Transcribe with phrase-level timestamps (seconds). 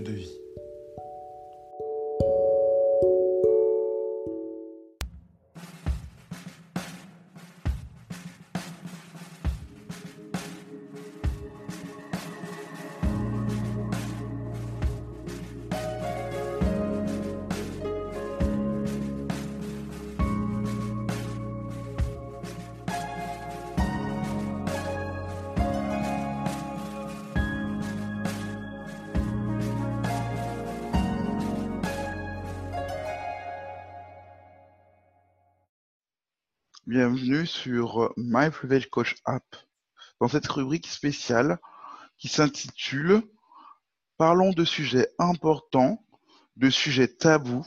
[0.00, 0.41] De vie.
[36.92, 39.56] Bienvenue sur My Privilege Coach App,
[40.20, 41.58] dans cette rubrique spéciale
[42.18, 43.22] qui s'intitule
[44.18, 46.04] Parlons de sujets importants,
[46.56, 47.64] de sujets tabous.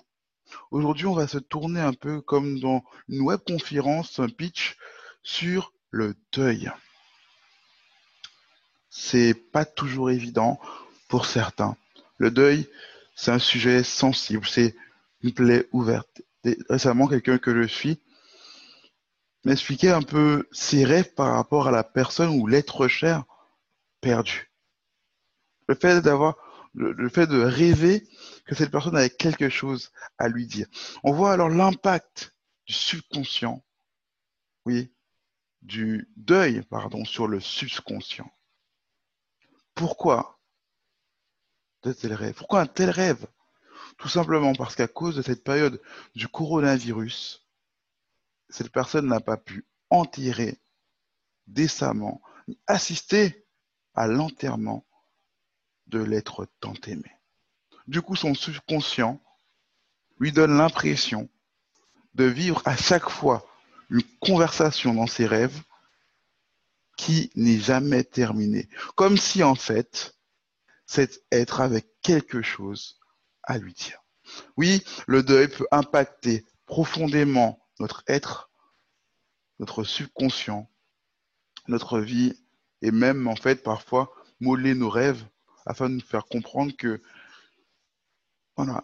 [0.69, 4.77] Aujourd'hui, on va se tourner un peu comme dans une webconférence, un pitch
[5.23, 6.71] sur le deuil.
[8.91, 10.59] C'est pas toujours évident
[11.07, 11.75] pour certains.
[12.19, 12.69] Le deuil,
[13.15, 14.75] c'est un sujet sensible, c'est
[15.23, 16.21] une plaie ouverte.
[16.69, 17.99] Récemment, quelqu'un que je suis
[19.45, 23.23] m'expliquer un peu ses rêves par rapport à la personne ou l'être cher
[24.01, 24.51] perdu.
[25.67, 26.35] Le fait d'avoir,
[26.73, 28.07] le, fait de rêver
[28.45, 30.67] que cette personne avait quelque chose à lui dire.
[31.03, 32.35] On voit alors l'impact
[32.65, 33.63] du subconscient,
[34.65, 34.91] oui,
[35.61, 38.31] du deuil, pardon, sur le subconscient.
[39.75, 40.39] Pourquoi
[41.83, 42.35] de tels rêves?
[42.35, 43.27] Pourquoi un tel rêve?
[43.97, 45.81] Tout simplement parce qu'à cause de cette période
[46.15, 47.44] du coronavirus,
[48.55, 50.61] cette personne n'a pas pu enterrer
[51.45, 52.21] décemment,
[52.67, 53.45] assister
[53.95, 54.85] à l'enterrement
[55.87, 57.11] de l'être tant aimé.
[57.87, 59.21] Du coup, son subconscient
[60.19, 61.27] lui donne l'impression
[62.13, 63.45] de vivre à chaque fois
[63.89, 65.61] une conversation dans ses rêves
[66.95, 68.69] qui n'est jamais terminée.
[68.95, 70.15] Comme si, en fait,
[70.85, 73.01] cet être avait quelque chose
[73.43, 73.99] à lui dire.
[74.55, 78.49] Oui, le deuil peut impacter profondément notre être,
[79.59, 80.69] notre subconscient,
[81.67, 82.33] notre vie,
[82.81, 85.25] et même en fait parfois moller nos rêves
[85.65, 87.01] afin de nous faire comprendre que
[88.55, 88.83] voilà,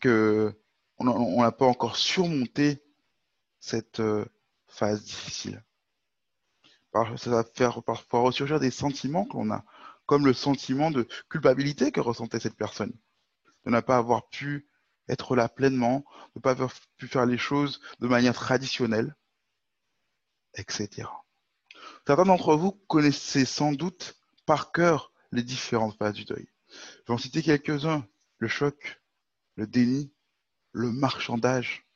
[0.00, 0.54] que
[0.98, 2.82] on n'a pas encore surmonté
[3.60, 4.24] cette euh,
[4.66, 5.62] phase difficile.
[6.92, 9.64] Ça va faire parfois ressurgir des sentiments que l'on a,
[10.06, 12.92] comme le sentiment de culpabilité que ressentait cette personne,
[13.64, 14.68] de ne pas avoir pu
[15.08, 16.04] être là pleinement,
[16.36, 19.16] ne pas avoir pu faire les choses de manière traditionnelle,
[20.54, 21.08] etc.
[22.06, 26.48] Certains d'entre vous connaissez sans doute par cœur les différentes phases du deuil.
[26.68, 28.06] Je vais en citer quelques-uns.
[28.38, 29.00] Le choc,
[29.56, 30.12] le déni,
[30.72, 31.86] le marchandage,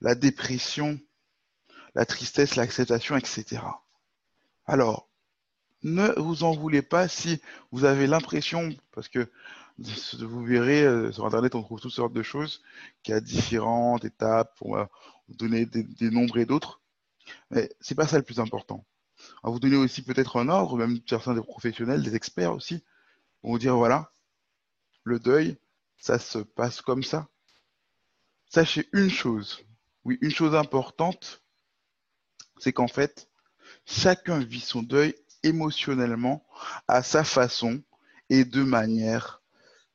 [0.00, 0.98] la dépression,
[1.94, 3.62] la tristesse, l'acceptation, etc.
[4.66, 5.08] Alors,
[5.82, 7.40] ne vous en voulez pas si
[7.70, 9.30] vous avez l'impression, parce que
[10.20, 12.62] vous verrez euh, sur Internet, on trouve toutes sortes de choses
[13.02, 14.56] qui a différentes étapes.
[14.62, 14.88] On va
[15.28, 16.80] donner des, nombres et d'autres.
[17.50, 18.86] Mais c'est pas ça le plus important.
[19.42, 22.84] On va vous donner aussi peut-être un ordre, même certains des professionnels, des experts aussi,
[23.42, 24.12] vont vous dire voilà,
[25.04, 25.58] le deuil,
[25.98, 27.28] ça se passe comme ça.
[28.48, 29.64] Sachez une chose,
[30.04, 31.42] oui, une chose importante,
[32.58, 33.28] c'est qu'en fait,
[33.84, 36.46] chacun vit son deuil émotionnellement
[36.88, 37.82] à sa façon
[38.30, 39.42] et de manière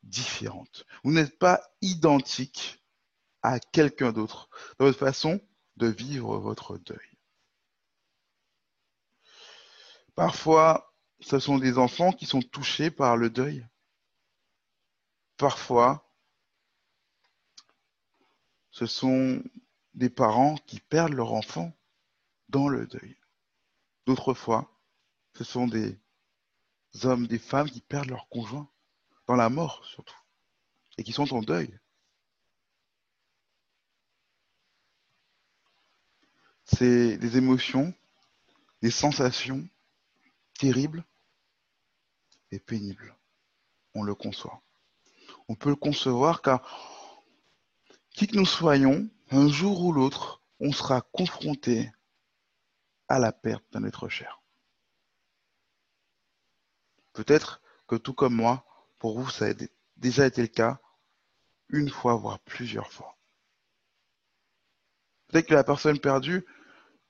[0.04, 0.86] différente.
[1.04, 2.84] Vous n'êtes pas identique
[3.42, 5.40] à quelqu'un d'autre dans votre façon
[5.78, 7.18] de vivre votre deuil.
[10.16, 13.66] Parfois, ce sont des enfants qui sont touchés par le deuil.
[15.38, 16.12] Parfois,
[18.72, 19.42] ce sont
[19.94, 21.74] des parents qui perdent leur enfant
[22.50, 23.18] dans le deuil.
[24.06, 24.80] D'autres fois,
[25.34, 25.98] ce sont des
[27.04, 28.70] hommes, des femmes qui perdent leur conjoint
[29.36, 30.18] la mort surtout,
[30.98, 31.78] et qui sont en deuil.
[36.64, 37.94] C'est des émotions,
[38.82, 39.68] des sensations
[40.58, 41.04] terribles
[42.52, 43.16] et pénibles.
[43.94, 44.62] On le conçoit.
[45.48, 46.62] On peut le concevoir car
[48.12, 51.92] qui que nous soyons, un jour ou l'autre, on sera confronté
[53.08, 54.42] à la perte d'un être cher.
[57.14, 58.66] Peut-être que tout comme moi,
[59.02, 59.54] pour vous, ça a
[59.98, 60.80] déjà été le cas
[61.70, 63.18] une fois, voire plusieurs fois.
[65.28, 66.46] Peut-être que la personne perdue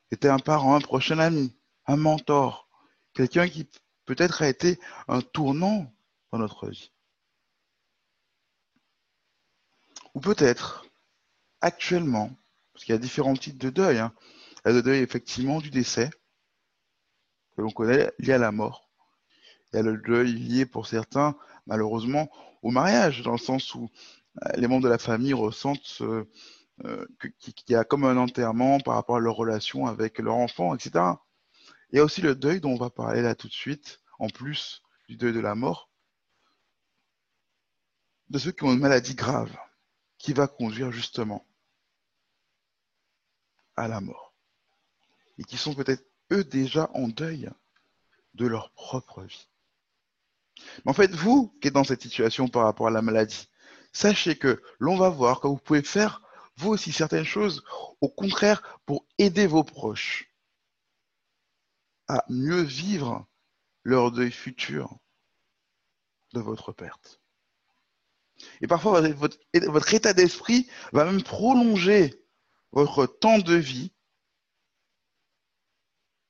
[0.09, 1.53] était un parent, un prochain ami,
[1.87, 2.69] un mentor,
[3.13, 3.67] quelqu'un qui
[4.05, 4.79] peut-être a été
[5.09, 5.93] un tournant
[6.31, 6.93] dans notre vie.
[10.13, 10.85] Ou peut-être,
[11.59, 12.31] actuellement,
[12.71, 14.13] parce qu'il y a différents types de deuil, hein.
[14.63, 16.09] il y a le deuil effectivement du décès,
[17.57, 18.90] que l'on connaît lié à la mort.
[19.73, 21.35] Il y a le deuil lié pour certains,
[21.65, 22.29] malheureusement,
[22.61, 23.89] au mariage, dans le sens où
[24.43, 26.25] euh, les membres de la famille ressentent euh,
[27.39, 31.05] qu'il y a comme un enterrement par rapport à leur relation avec leur enfant, etc.
[31.91, 34.29] Il y a aussi le deuil dont on va parler là tout de suite, en
[34.29, 35.89] plus du deuil de la mort,
[38.29, 39.55] de ceux qui ont une maladie grave,
[40.17, 41.45] qui va conduire justement
[43.75, 44.33] à la mort,
[45.37, 47.49] et qui sont peut-être eux déjà en deuil
[48.33, 49.50] de leur propre vie.
[50.85, 53.49] Mais en fait, vous qui êtes dans cette situation par rapport à la maladie,
[53.93, 56.21] sachez que l'on va voir que vous pouvez faire
[56.57, 57.63] vous aussi certaines choses,
[58.01, 60.29] au contraire, pour aider vos proches
[62.07, 63.25] à mieux vivre
[63.83, 64.99] leur deuil futur
[66.33, 67.19] de votre perte.
[68.61, 72.23] Et parfois, votre, votre état d'esprit va même prolonger
[72.71, 73.91] votre temps de vie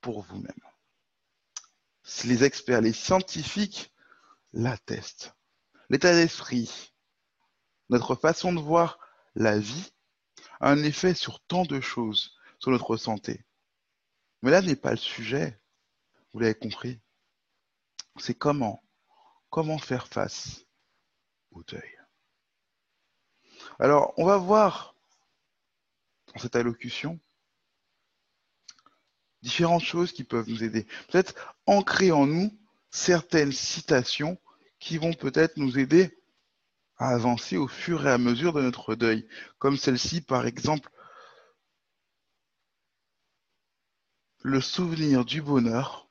[0.02, 0.52] pour vous-même.
[2.26, 3.92] Les experts, les scientifiques
[4.54, 5.36] l'attestent.
[5.90, 6.94] L'état d'esprit,
[7.90, 9.00] notre façon de voir
[9.36, 9.92] la vie
[10.60, 13.46] a un effet sur tant de choses, sur notre santé.
[14.42, 15.60] Mais là n'est pas le sujet,
[16.34, 17.00] vous l'avez compris.
[18.18, 18.84] C'est comment,
[19.50, 20.66] comment faire face
[21.52, 21.98] au deuil.
[23.80, 24.96] Alors, on va voir
[26.28, 27.20] dans cette allocution
[29.42, 30.86] différentes choses qui peuvent nous aider.
[31.10, 32.58] Peut-être ancrer en nous
[32.92, 34.40] certaines citations
[34.80, 36.18] qui vont peut-être nous aider
[36.98, 39.28] à avancer au fur et à mesure de notre deuil,
[39.58, 40.92] comme celle-ci par exemple.
[44.44, 46.10] Le souvenir du bonheur,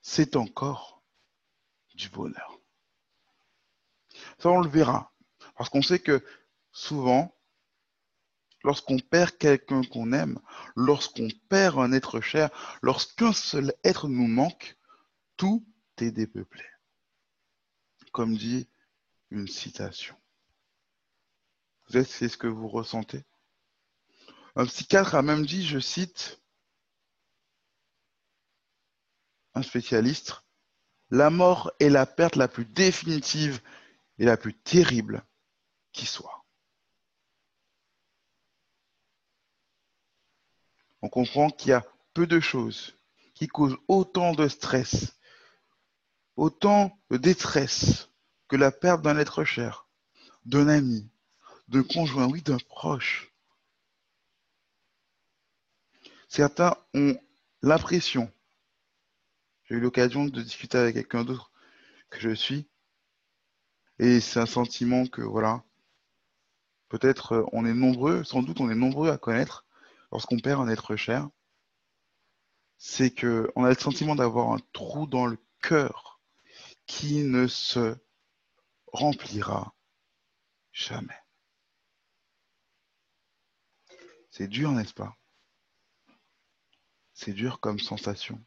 [0.00, 1.02] c'est encore
[1.94, 2.58] du bonheur.
[4.38, 5.12] Ça, on le verra,
[5.56, 6.24] parce qu'on sait que
[6.72, 7.34] souvent,
[8.64, 10.38] lorsqu'on perd quelqu'un qu'on aime,
[10.76, 12.50] lorsqu'on perd un être cher,
[12.82, 14.76] lorsqu'un seul être nous manque,
[15.36, 15.66] tout
[16.02, 16.64] est dépeuplé.
[18.12, 18.68] Comme dit
[19.30, 20.16] une citation.
[21.88, 23.24] Vous êtes, c'est ce que vous ressentez?
[24.54, 26.40] Un psychiatre a même dit, je cite,
[29.54, 30.42] un spécialiste,
[31.10, 33.60] la mort est la perte la plus définitive
[34.18, 35.24] et la plus terrible
[35.92, 36.44] qui soit.
[41.02, 41.84] On comprend qu'il y a
[42.14, 42.96] peu de choses
[43.34, 45.18] qui causent autant de stress,
[46.36, 48.08] autant de détresse
[48.48, 49.86] que la perte d'un être cher,
[50.44, 51.08] d'un ami,
[51.68, 53.32] d'un conjoint, oui, d'un proche.
[56.28, 57.16] Certains ont
[57.62, 58.32] l'impression,
[59.64, 61.52] j'ai eu l'occasion de discuter avec quelqu'un d'autre
[62.10, 62.66] que je suis,
[63.98, 65.62] et c'est un sentiment que, voilà,
[66.88, 69.64] peut-être euh, on est nombreux, sans doute on est nombreux à connaître
[70.10, 71.28] lorsqu'on perd un être cher,
[72.78, 76.11] c'est qu'on a le sentiment d'avoir un trou dans le cœur
[76.92, 77.96] qui ne se
[78.92, 79.74] remplira
[80.72, 81.18] jamais.
[84.30, 85.16] C'est dur, n'est-ce pas?
[87.14, 88.44] C'est dur comme sensation.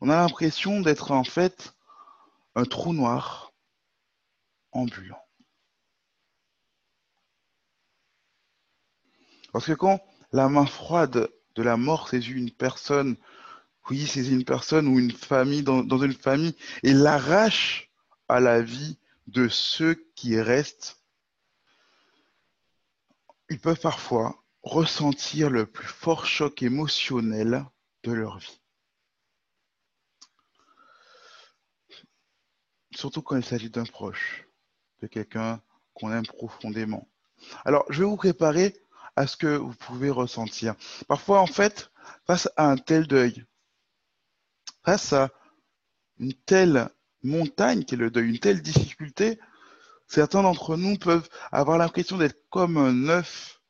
[0.00, 1.74] On a l'impression d'être en fait
[2.54, 3.52] un trou noir
[4.70, 5.26] ambulant.
[9.52, 13.16] Parce que quand la main froide de la mort saisit une personne,
[13.90, 17.90] oui, saisit une personne ou une famille dans une famille et l'arrache
[18.28, 20.98] à la vie de ceux qui restent,
[23.50, 27.64] ils peuvent parfois ressentir le plus fort choc émotionnel
[28.04, 28.62] de leur vie.
[32.96, 34.46] surtout quand il s'agit d'un proche,
[35.00, 35.60] de quelqu'un
[35.94, 37.08] qu'on aime profondément.
[37.64, 38.76] Alors, je vais vous préparer
[39.16, 40.74] à ce que vous pouvez ressentir.
[41.08, 41.90] Parfois, en fait,
[42.26, 43.44] face à un tel deuil,
[44.84, 45.30] face à
[46.18, 46.90] une telle
[47.22, 49.38] montagne qui est le deuil, une telle difficulté,
[50.06, 53.60] certains d'entre nous peuvent avoir l'impression d'être comme un œuf.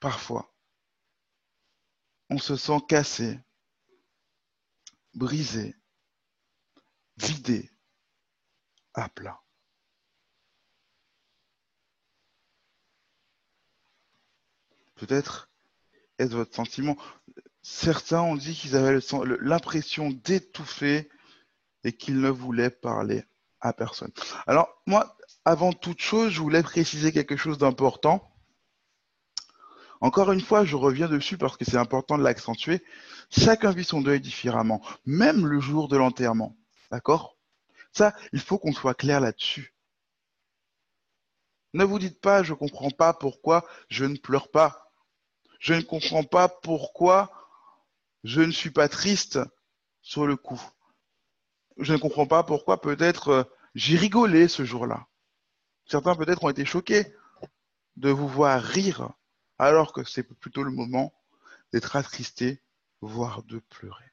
[0.00, 0.52] Parfois,
[2.30, 3.40] on se sent cassé,
[5.14, 5.74] brisé,
[7.16, 7.70] vidé,
[8.94, 9.40] à plat.
[14.96, 15.48] Peut-être
[16.18, 16.96] est-ce votre sentiment.
[17.62, 18.98] Certains ont dit qu'ils avaient
[19.40, 21.08] l'impression d'étouffer
[21.84, 23.24] et qu'ils ne voulaient parler
[23.60, 24.12] à personne.
[24.46, 28.30] Alors, moi, avant toute chose, je voulais préciser quelque chose d'important.
[30.00, 32.84] Encore une fois, je reviens dessus parce que c'est important de l'accentuer.
[33.30, 36.56] Chacun vit son deuil différemment, même le jour de l'enterrement.
[36.90, 37.36] D'accord?
[37.92, 39.74] Ça, il faut qu'on soit clair là-dessus.
[41.74, 44.92] Ne vous dites pas, je ne comprends pas pourquoi je ne pleure pas.
[45.58, 47.30] Je ne comprends pas pourquoi
[48.24, 49.38] je ne suis pas triste
[50.02, 50.60] sur le coup.
[51.78, 53.44] Je ne comprends pas pourquoi peut-être euh,
[53.74, 55.06] j'ai rigolé ce jour-là.
[55.86, 57.14] Certains peut-être ont été choqués
[57.96, 59.10] de vous voir rire
[59.58, 61.12] alors que c'est plutôt le moment
[61.72, 62.62] d'être attristé,
[63.00, 64.04] voire de pleurer.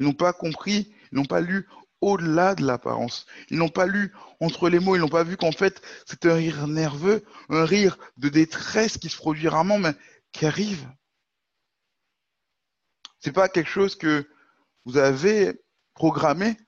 [0.00, 1.68] Ils n'ont pas compris, ils n'ont pas lu
[2.00, 3.26] au-delà de l'apparence.
[3.50, 6.34] Ils n'ont pas lu entre les mots, ils n'ont pas vu qu'en fait c'est un
[6.34, 9.94] rire nerveux, un rire de détresse qui se produit rarement, mais
[10.32, 10.86] qui arrive.
[13.24, 14.28] C'est pas quelque chose que
[14.84, 15.58] vous avez
[15.94, 16.58] programmé?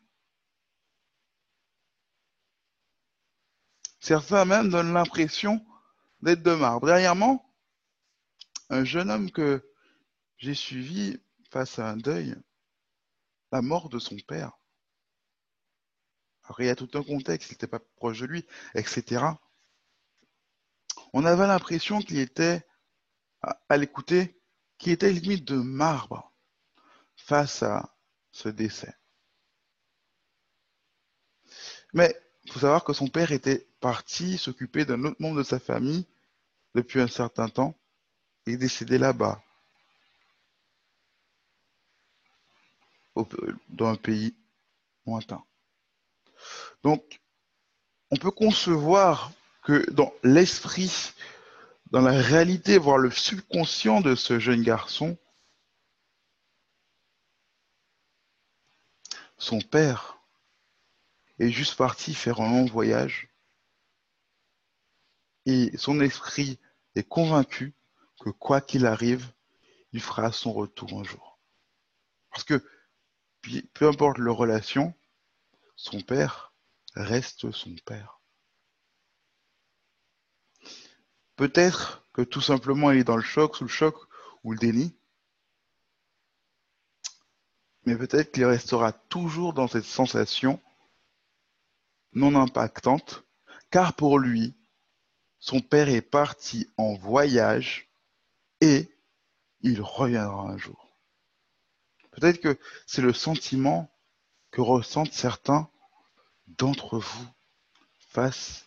[4.01, 5.63] Certains même donnent l'impression
[6.23, 6.87] d'être de marbre.
[6.87, 7.55] Dernièrement,
[8.71, 9.71] un jeune homme que
[10.39, 11.21] j'ai suivi
[11.51, 12.35] face à un deuil,
[13.53, 14.53] la mort de son père.
[16.45, 19.27] Alors, il y a tout un contexte, il n'était pas proche de lui, etc.
[21.13, 22.67] On avait l'impression qu'il était,
[23.43, 24.41] à, l'écouter,
[24.79, 26.33] qu'il était limite de marbre
[27.17, 27.95] face à
[28.31, 28.95] ce décès.
[31.93, 35.59] Mais il faut savoir que son père était parti s'occuper d'un autre membre de sa
[35.59, 36.07] famille
[36.75, 37.75] depuis un certain temps
[38.47, 39.43] et décédé là-bas,
[43.69, 44.35] dans un pays
[45.07, 45.43] lointain.
[46.83, 47.21] Donc,
[48.11, 49.33] on peut concevoir
[49.65, 51.13] que dans l'esprit,
[51.91, 55.17] dans la réalité, voire le subconscient de ce jeune garçon,
[59.39, 60.19] son père
[61.39, 63.29] est juste parti faire un long voyage
[65.45, 66.59] et son esprit
[66.95, 67.75] est convaincu
[68.21, 69.33] que quoi qu'il arrive,
[69.93, 71.39] il fera son retour un jour.
[72.31, 72.65] Parce que
[73.75, 74.95] peu importe leur relation,
[75.77, 76.53] son père
[76.95, 78.21] reste son père.
[81.37, 83.95] Peut-être que tout simplement il est dans le choc, sous le choc
[84.43, 84.97] ou le déni,
[87.87, 90.61] mais peut-être qu'il restera toujours dans cette sensation
[92.13, 93.25] non impactante,
[93.71, 94.55] car pour lui,
[95.39, 97.89] son père est parti en voyage
[98.61, 98.91] et
[99.61, 100.99] il reviendra un jour.
[102.11, 103.89] Peut-être que c'est le sentiment
[104.51, 105.71] que ressentent certains
[106.47, 107.27] d'entre vous
[108.09, 108.65] face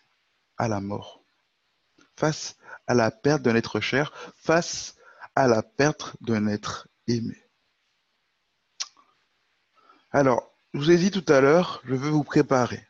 [0.57, 1.23] à la mort,
[2.15, 2.55] face
[2.87, 4.95] à la perte d'un être cher, face
[5.35, 7.48] à la perte d'un être aimé.
[10.11, 12.83] Alors, je vous ai dit tout à l'heure, je veux vous préparer.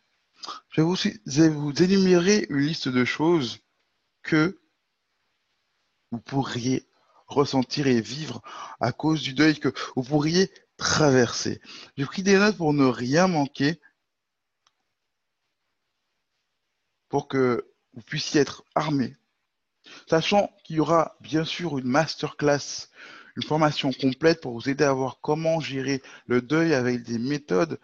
[0.70, 3.60] Je vais vous, énumérer une liste de choses
[4.24, 4.62] que
[6.12, 6.88] vous pourriez
[7.28, 8.42] ressentir et vivre
[8.80, 11.62] à cause du deuil que vous pourriez traverser.
[11.98, 13.82] J'ai pris des notes pour ne rien manquer,
[17.10, 19.18] pour que vous puissiez être armé,
[20.08, 22.88] sachant qu'il y aura bien sûr une masterclass,
[23.36, 27.80] une formation complète pour vous aider à voir comment gérer le deuil avec des méthodes,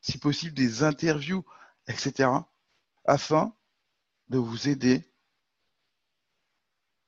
[0.00, 1.44] si possible des interviews,
[1.88, 2.30] etc.,
[3.04, 3.54] afin
[4.28, 5.04] de vous aider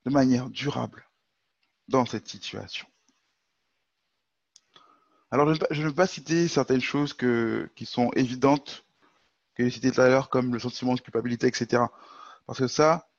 [0.05, 1.07] de manière durable
[1.87, 2.87] dans cette situation.
[5.31, 8.85] Alors, je ne vais pas citer certaines choses qui sont évidentes,
[9.55, 11.83] que j'ai citées tout à l'heure, comme le sentiment de culpabilité, etc.
[12.45, 13.09] Parce que ça,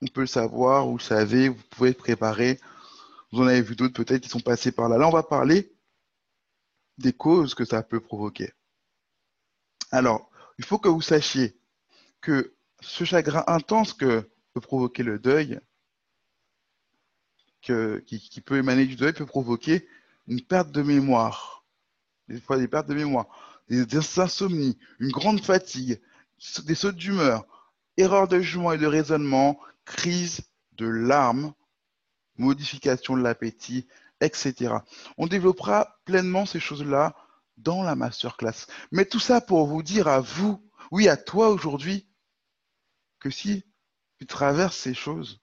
[0.00, 2.58] on peut le savoir, vous le savez, vous pouvez préparer.
[3.32, 4.98] Vous en avez vu d'autres peut-être qui sont passés par là.
[4.98, 5.72] Là, on va parler
[6.96, 8.52] des causes que ça peut provoquer.
[9.90, 11.58] Alors, il faut que vous sachiez
[12.20, 15.60] que ce chagrin intense que peut provoquer le deuil,
[17.60, 19.86] qui, peut émaner du deuil peut provoquer
[20.26, 21.58] une perte de mémoire
[22.28, 23.26] des fois des pertes de mémoire,
[23.68, 26.00] des, des insomnies, une grande fatigue,
[26.64, 27.44] des sautes d'humeur,
[27.96, 30.42] erreurs de jugement et de raisonnement, crise
[30.72, 31.52] de larmes,
[32.38, 33.86] modification de l'appétit,
[34.20, 34.74] etc.
[35.16, 37.14] On développera pleinement ces choses-là
[37.56, 38.66] dans la masterclass.
[38.92, 42.08] Mais tout ça pour vous dire à vous, oui, à toi aujourd'hui,
[43.20, 43.64] que si
[44.18, 45.40] tu traverses ces choses,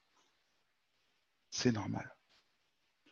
[1.50, 2.16] c'est normal.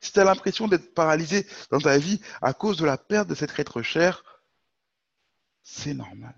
[0.02, 3.36] Si tu as l'impression d'être paralysé dans ta vie à cause de la perte de
[3.36, 4.24] cet être cher,
[5.62, 6.36] c'est normal.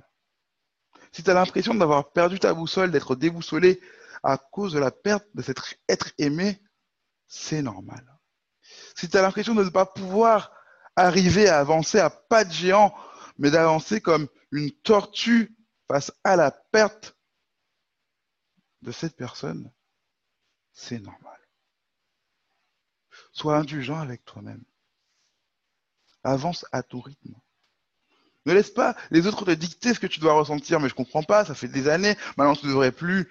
[1.12, 3.82] Si tu as l'impression d'avoir perdu ta boussole, d'être déboussolé
[4.22, 5.58] à cause de la perte de cet
[5.90, 6.62] être aimé,
[7.28, 8.04] c'est normal.
[8.96, 10.52] Si tu as l'impression de ne pas pouvoir
[10.96, 12.96] arriver à avancer à pas de géant,
[13.38, 15.56] mais d'avancer comme une tortue
[15.88, 17.16] face à la perte
[18.82, 19.72] de cette personne,
[20.72, 21.40] c'est normal.
[23.32, 24.64] Sois indulgent avec toi-même.
[26.24, 27.36] Avance à ton rythme.
[28.46, 31.24] Ne laisse pas les autres te dicter ce que tu dois ressentir, mais je comprends
[31.24, 33.30] pas, ça fait des années, maintenant tu ne devrais plus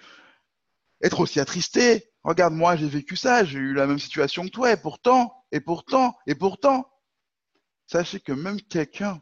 [1.05, 2.11] être aussi attristé.
[2.23, 5.61] Regarde, moi, j'ai vécu ça, j'ai eu la même situation que toi, et pourtant, et
[5.61, 6.91] pourtant, et pourtant.
[7.85, 9.21] Sachez que même quelqu'un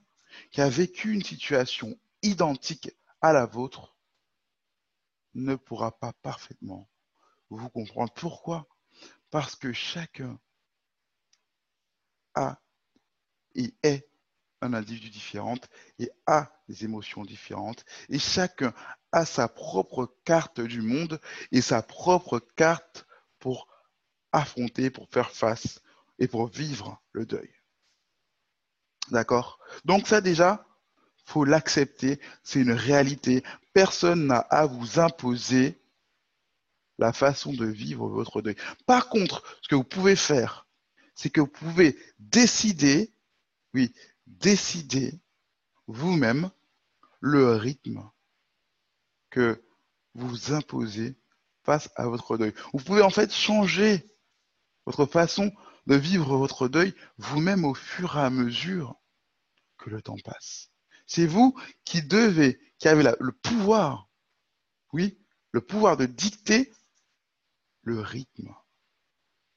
[0.52, 2.90] qui a vécu une situation identique
[3.22, 3.98] à la vôtre
[5.34, 6.90] ne pourra pas parfaitement
[7.50, 8.14] vous comprendre.
[8.14, 8.68] Pourquoi?
[9.30, 10.40] Parce que chacun
[12.36, 12.60] a
[13.56, 14.10] et est
[14.62, 15.58] un individu différent
[16.00, 17.84] et a des émotions différentes.
[18.08, 18.74] Et chacun
[19.14, 23.06] a sa propre carte du monde et sa propre carte
[23.40, 23.68] pour
[24.32, 25.80] affronter, pour faire face
[26.20, 27.54] et pour vivre le deuil.
[29.12, 29.60] D'accord?
[29.86, 30.66] Donc ça déjà,
[31.26, 33.44] faut l'accepter, c'est une réalité.
[33.74, 35.80] Personne n'a à vous imposer
[36.98, 38.56] la façon de vivre votre deuil.
[38.88, 40.68] Par contre, ce que vous pouvez faire,
[41.16, 43.14] c'est que vous pouvez décider,
[43.76, 43.94] oui,
[44.26, 45.20] décider
[45.86, 46.50] vous-même
[47.20, 48.10] le rythme
[49.34, 49.66] que
[50.14, 51.18] vous imposez
[51.64, 52.54] face à votre deuil.
[52.72, 54.08] Vous pouvez en fait changer
[54.86, 55.52] votre façon
[55.88, 58.96] de vivre votre deuil vous-même au fur et à mesure
[59.78, 60.70] que le temps passe.
[61.08, 64.08] C'est vous qui devez, qui avez le pouvoir,
[64.92, 65.20] oui,
[65.52, 66.72] le pouvoir de dicter
[67.82, 68.54] le rythme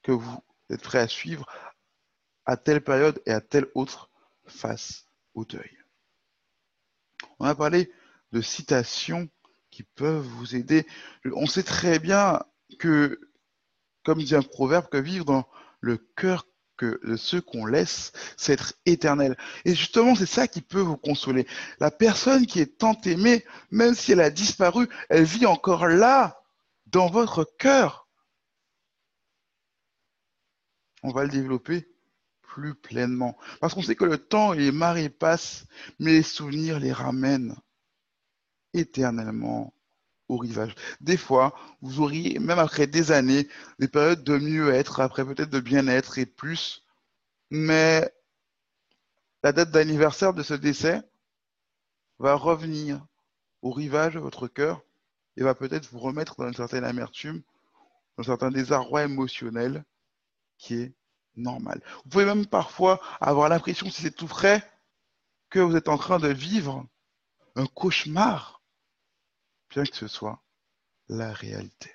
[0.01, 1.45] que vous êtes prêt à suivre
[2.45, 4.09] à telle période et à telle autre
[4.47, 5.77] face au deuil.
[7.37, 7.93] On a parlé
[8.31, 9.29] de citations
[9.77, 10.87] qui peuvent vous aider.
[11.35, 12.41] On sait très bien
[12.79, 13.21] que,
[14.03, 15.47] comme dit un proverbe, que vivre dans
[15.81, 16.47] le cœur
[16.81, 19.37] de ceux qu'on laisse, c'est être éternel.
[19.65, 21.45] Et justement, c'est ça qui peut vous consoler.
[21.79, 26.41] La personne qui est tant aimée, même si elle a disparu, elle vit encore là,
[26.87, 28.07] dans votre cœur.
[31.03, 31.87] On va le développer
[32.41, 33.37] plus pleinement.
[33.61, 35.65] Parce qu'on sait que le temps et les marées passent,
[35.99, 37.55] mais les souvenirs les ramènent
[38.77, 39.73] éternellement
[40.29, 40.75] au rivage.
[41.01, 43.47] Des fois, vous auriez, même après des années,
[43.79, 46.85] des périodes de mieux-être, après peut-être de bien-être et plus,
[47.49, 48.11] mais
[49.43, 51.01] la date d'anniversaire de ce décès
[52.19, 53.05] va revenir
[53.61, 54.81] au rivage de votre cœur
[55.37, 57.41] et va peut-être vous remettre dans une certaine amertume,
[58.17, 59.85] dans un certain désarroi émotionnel
[60.57, 60.93] qui est
[61.35, 61.81] normal.
[62.03, 64.67] Vous pouvez même parfois avoir l'impression, si c'est tout frais,
[65.49, 66.85] que vous êtes en train de vivre
[67.55, 68.56] un cauchemar,
[69.69, 70.41] bien que ce soit
[71.09, 71.91] la réalité.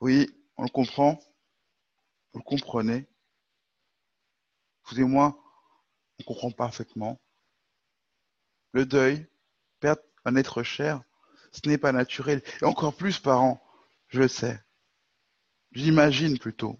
[0.00, 1.18] Oui, on le comprend,
[2.32, 3.06] vous le comprenez.
[4.84, 5.38] Vous et moi,
[6.18, 7.20] on comprend parfaitement.
[8.72, 9.26] Le deuil,
[9.80, 11.02] perdre un être cher,
[11.52, 12.42] ce n'est pas naturel.
[12.60, 13.62] Et encore plus, parents,
[14.08, 14.62] je le sais.
[15.72, 16.78] J'imagine plutôt.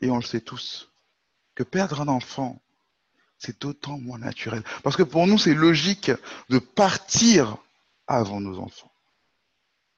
[0.00, 0.92] Et on le sait tous,
[1.54, 2.62] que perdre un enfant,
[3.38, 4.62] c'est d'autant moins naturel.
[4.82, 6.10] Parce que pour nous, c'est logique
[6.48, 7.56] de partir
[8.06, 8.92] avant nos enfants.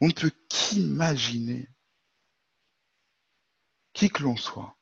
[0.01, 1.69] On ne peut qu'imaginer,
[3.93, 4.77] qui que l'on soit,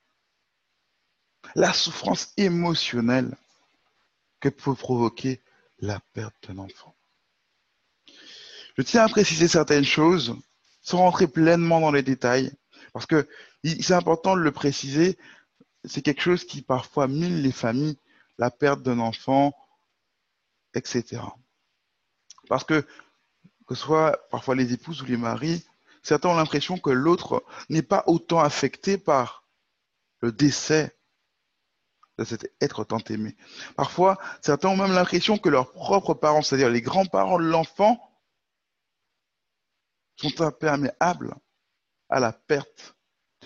[1.54, 3.36] la souffrance émotionnelle
[4.40, 5.40] que peut provoquer
[5.78, 6.94] la perte d'un enfant.
[8.76, 10.36] Je tiens à préciser certaines choses
[10.82, 12.52] sans rentrer pleinement dans les détails,
[12.92, 13.28] parce que
[13.64, 15.18] c'est important de le préciser,
[15.84, 17.98] c'est quelque chose qui parfois mine les familles,
[18.38, 19.52] la perte d'un enfant,
[20.74, 21.22] etc.
[22.48, 22.86] Parce que,
[23.66, 25.66] que ce soit parfois les épouses ou les maris,
[26.02, 29.44] certains ont l'impression que l'autre n'est pas autant affecté par
[30.20, 30.96] le décès
[32.18, 33.36] de cet être tant aimé.
[33.76, 38.04] Parfois, certains ont même l'impression que leurs propres parents, c'est-à-dire les grands-parents de l'enfant,
[40.16, 41.34] sont imperméables
[42.08, 42.97] à la perte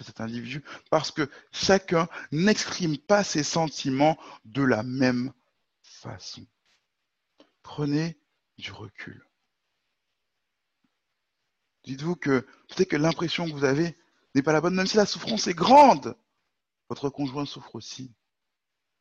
[0.02, 5.32] cet individu parce que chacun n'exprime pas ses sentiments de la même
[5.82, 6.46] façon.
[7.62, 8.18] Prenez
[8.58, 9.26] du recul.
[11.84, 13.96] Dites-vous que peut-être que l'impression que vous avez
[14.34, 16.16] n'est pas la bonne, même si la souffrance est grande.
[16.88, 18.12] Votre conjoint souffre aussi.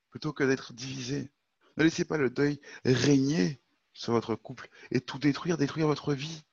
[0.09, 1.31] Plutôt que d'être divisé,
[1.77, 3.61] ne laissez pas le deuil régner
[3.93, 6.43] sur votre couple et tout détruire, détruire votre vie.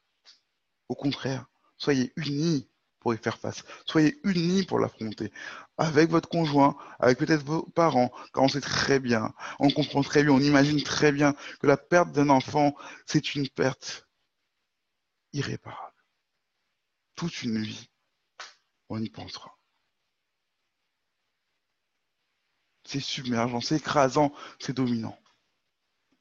[0.88, 2.68] Au contraire, soyez unis
[3.00, 3.64] pour y faire face.
[3.86, 5.32] Soyez unis pour l'affronter.
[5.76, 10.22] Avec votre conjoint, avec peut-être vos parents, quand on sait très bien, on comprend très
[10.22, 12.74] bien, on imagine très bien que la perte d'un enfant,
[13.06, 14.08] c'est une perte
[15.32, 15.94] irréparable.
[17.14, 17.88] Toute une vie,
[18.88, 19.56] on y pensera.
[22.84, 25.18] C'est submergent, c'est écrasant, c'est dominant.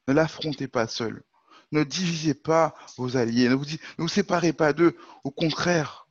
[0.06, 1.22] Ne l'affrontez pas seul.
[1.72, 3.48] Ne divisez pas vos alliés.
[3.48, 4.96] Ne vous, ne vous séparez pas d'eux.
[5.24, 6.07] Au contraire,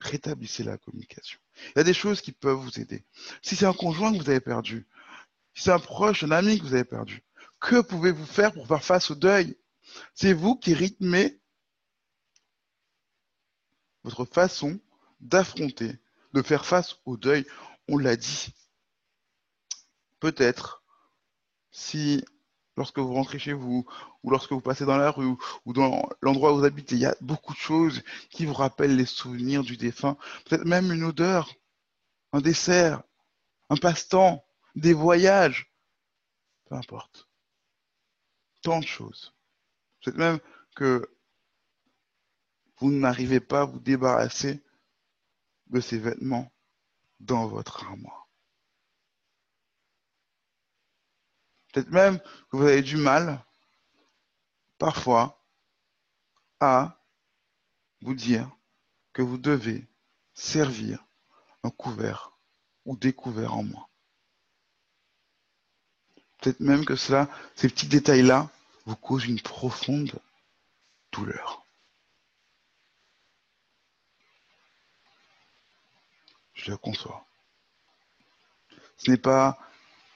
[0.00, 1.38] rétablissez la communication.
[1.68, 3.04] Il y a des choses qui peuvent vous aider.
[3.42, 4.86] Si c'est un conjoint que vous avez perdu,
[5.54, 7.22] si c'est un proche, un ami que vous avez perdu,
[7.60, 9.56] que pouvez-vous faire pour faire face au deuil?
[10.14, 11.40] C'est vous qui rythmez
[14.02, 14.78] votre façon
[15.20, 15.98] d'affronter,
[16.32, 17.46] de faire face au deuil.
[17.88, 18.48] On l'a dit.
[20.20, 20.82] Peut-être
[21.70, 22.24] si
[22.76, 23.86] lorsque vous rentrez chez vous,
[24.22, 25.34] ou lorsque vous passez dans la rue,
[25.64, 28.96] ou dans l'endroit où vous habitez, il y a beaucoup de choses qui vous rappellent
[28.96, 30.16] les souvenirs du défunt.
[30.44, 31.54] Peut-être même une odeur,
[32.32, 33.02] un dessert,
[33.70, 35.72] un passe-temps, des voyages.
[36.66, 37.28] Peu importe.
[38.62, 39.34] Tant de choses.
[40.00, 40.40] Peut-être même
[40.74, 41.10] que
[42.78, 44.62] vous n'arrivez pas à vous débarrasser
[45.68, 46.52] de ces vêtements
[47.20, 48.25] dans votre armoire.
[51.76, 53.44] Peut-être même que vous avez du mal,
[54.78, 55.44] parfois,
[56.58, 56.98] à
[58.00, 58.50] vous dire
[59.12, 59.86] que vous devez
[60.32, 61.04] servir
[61.64, 62.32] un couvert
[62.86, 63.86] ou des couverts en moins.
[66.40, 68.48] Peut-être même que cela, ces petits détails-là,
[68.86, 70.18] vous causent une profonde
[71.12, 71.62] douleur.
[76.54, 77.26] Je le conçois.
[78.96, 79.58] Ce n'est pas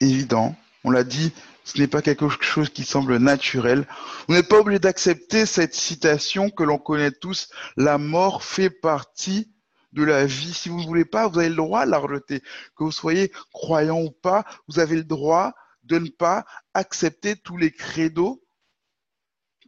[0.01, 1.33] évident on l'a dit,
[1.65, 3.87] ce n'est pas quelque chose qui semble naturel.
[4.29, 7.51] On n'est pas obligé d'accepter cette citation que l'on connaît tous.
[7.77, 9.53] La mort fait partie
[9.93, 10.55] de la vie.
[10.55, 12.41] Si vous ne voulez pas, vous avez le droit de la rejeter.
[12.77, 17.57] Que vous soyez croyant ou pas, vous avez le droit de ne pas accepter tous
[17.57, 18.43] les credos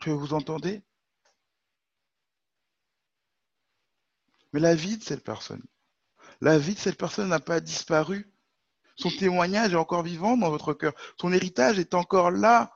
[0.00, 0.82] que vous entendez.
[4.52, 5.62] Mais la vie de cette personne,
[6.40, 8.31] la vie de cette personne n'a pas disparu.
[8.96, 10.92] Son témoignage est encore vivant dans votre cœur.
[11.20, 12.72] Son héritage est encore là.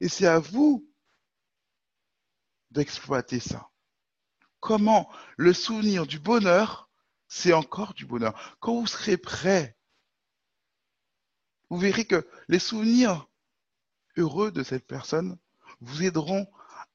[0.00, 0.88] Et c'est à vous
[2.70, 3.70] d'exploiter ça.
[4.60, 6.88] Comment le souvenir du bonheur,
[7.28, 8.56] c'est encore du bonheur.
[8.60, 9.76] Quand vous serez prêt,
[11.68, 13.28] vous verrez que les souvenirs
[14.16, 15.38] heureux de cette personne
[15.80, 16.46] vous aideront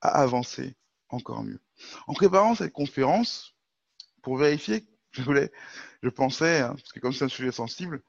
[0.02, 0.76] à avancer
[1.10, 1.60] encore mieux.
[2.08, 3.56] En préparant cette conférence,
[4.22, 5.52] pour vérifier, je voulais,
[6.04, 8.04] je pensais, hein, parce que comme c'est un sujet sensible,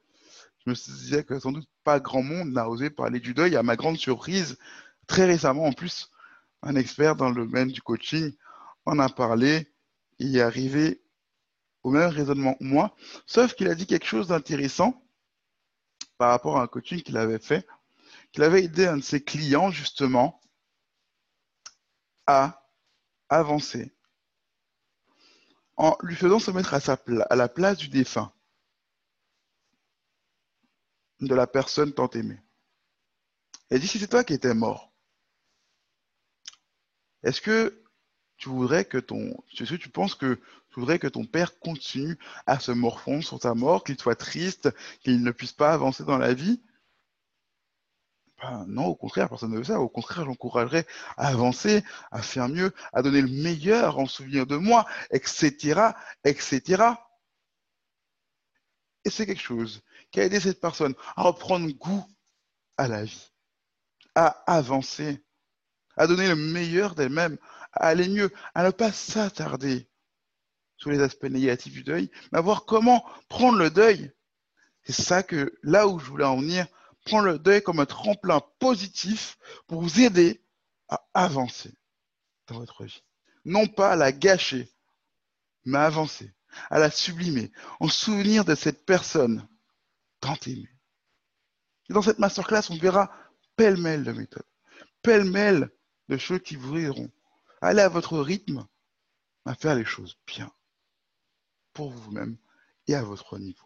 [0.74, 3.56] je me disais que sans doute pas grand monde n'a osé parler du deuil.
[3.56, 4.58] À ma grande surprise,
[5.06, 6.10] très récemment en plus,
[6.62, 8.34] un expert dans le domaine du coaching
[8.84, 9.72] en a parlé
[10.18, 11.02] Il est arrivé
[11.82, 12.94] au même raisonnement que moi,
[13.26, 15.02] sauf qu'il a dit quelque chose d'intéressant
[16.18, 17.66] par rapport à un coaching qu'il avait fait,
[18.32, 20.40] qu'il avait aidé un de ses clients justement
[22.26, 22.68] à
[23.28, 23.94] avancer
[25.76, 28.32] en lui faisant se mettre à la place du défunt
[31.20, 32.40] de la personne tant aimée.
[33.70, 34.92] Elle dit, si c'est toi qui étais mort,
[37.22, 37.82] est-ce que
[38.36, 42.60] tu voudrais que ton, est-ce tu penses que tu voudrais que ton père continue à
[42.60, 46.34] se morfondre sur ta mort, qu'il soit triste, qu'il ne puisse pas avancer dans la
[46.34, 46.62] vie?
[48.40, 49.80] Ben, non, au contraire, personne ne veut ça.
[49.80, 54.56] Au contraire, j'encouragerais à avancer, à faire mieux, à donner le meilleur en souvenir de
[54.56, 55.90] moi, etc.,
[56.22, 56.84] etc.
[59.10, 62.06] C'est quelque chose qui a aidé cette personne à reprendre goût
[62.76, 63.32] à la vie,
[64.14, 65.24] à avancer,
[65.96, 67.38] à donner le meilleur d'elle-même,
[67.72, 69.88] à aller mieux, à ne pas s'attarder
[70.76, 74.12] sur les aspects négatifs du deuil, mais à voir comment prendre le deuil.
[74.84, 76.66] C'est ça que, là où je voulais en venir,
[77.04, 80.42] prendre le deuil comme un tremplin positif pour vous aider
[80.88, 81.74] à avancer
[82.46, 83.02] dans votre vie.
[83.44, 84.70] Non pas à la gâcher,
[85.64, 86.32] mais avancer,
[86.70, 89.46] à la sublimer, en souvenir de cette personne
[90.20, 90.68] tant aimée.
[91.88, 93.12] Et dans cette masterclass, on verra
[93.56, 94.46] pêle-mêle de méthodes,
[95.02, 95.70] pêle-mêle
[96.08, 97.10] de choses qui vous aideront.
[97.60, 98.66] Allez à votre rythme
[99.44, 100.52] à faire les choses bien
[101.72, 102.36] pour vous-même
[102.86, 103.64] et à votre niveau.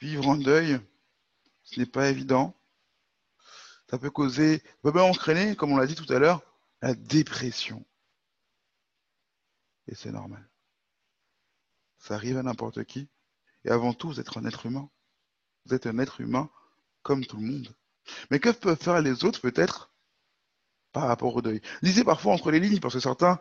[0.00, 0.80] Vivre en deuil,
[1.64, 2.54] ce n'est pas évident.
[3.90, 6.42] Ça peut causer, ça peut même entraîner, comme on l'a dit tout à l'heure,
[6.82, 7.84] la dépression.
[9.86, 10.48] Et c'est normal.
[11.98, 13.08] Ça arrive à n'importe qui.
[13.64, 14.88] Et avant tout, vous êtes un être humain.
[15.64, 16.50] Vous êtes un être humain
[17.02, 17.74] comme tout le monde.
[18.30, 19.92] Mais que peuvent faire les autres peut-être
[20.92, 21.60] par rapport au deuil?
[21.82, 23.40] Lisez parfois entre les lignes, parce que certains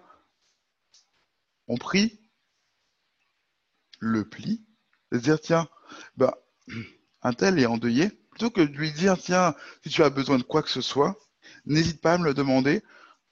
[1.68, 2.20] ont pris
[4.00, 4.66] le pli
[5.12, 5.70] de dire tiens,
[6.16, 6.34] ben,
[7.22, 10.44] un tel est endeuillé, plutôt que de lui dire tiens, si tu as besoin de
[10.44, 11.18] quoi que ce soit,
[11.66, 12.84] n'hésite pas à me le demander.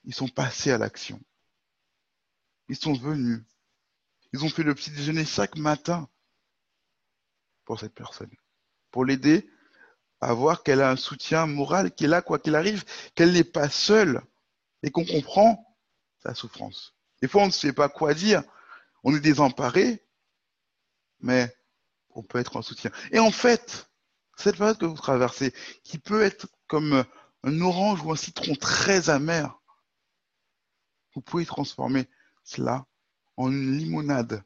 [0.05, 1.19] Ils sont passés à l'action.
[2.69, 3.43] Ils sont venus.
[4.33, 6.09] Ils ont fait le petit déjeuner chaque matin
[7.63, 8.31] pour cette personne,
[8.91, 9.49] pour l'aider
[10.21, 12.83] à voir qu'elle a un soutien moral, qu'elle a quoi qu'il arrive,
[13.15, 14.21] qu'elle n'est pas seule
[14.83, 15.77] et qu'on comprend
[16.19, 16.95] sa souffrance.
[17.21, 18.43] Des fois, on ne sait pas quoi dire,
[19.03, 20.03] on est désemparé,
[21.19, 21.55] mais
[22.11, 22.91] on peut être en soutien.
[23.11, 23.89] Et en fait,
[24.37, 27.05] cette période que vous traversez, qui peut être comme
[27.43, 29.59] un orange ou un citron très amer,
[31.15, 32.07] vous pouvez transformer
[32.43, 32.85] cela
[33.37, 34.43] en une limonade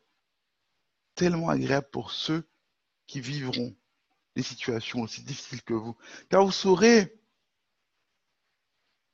[1.16, 2.48] tellement agréable pour ceux
[3.08, 3.76] qui vivront
[4.36, 5.98] des situations aussi difficiles que vous.
[6.30, 7.20] Car vous saurez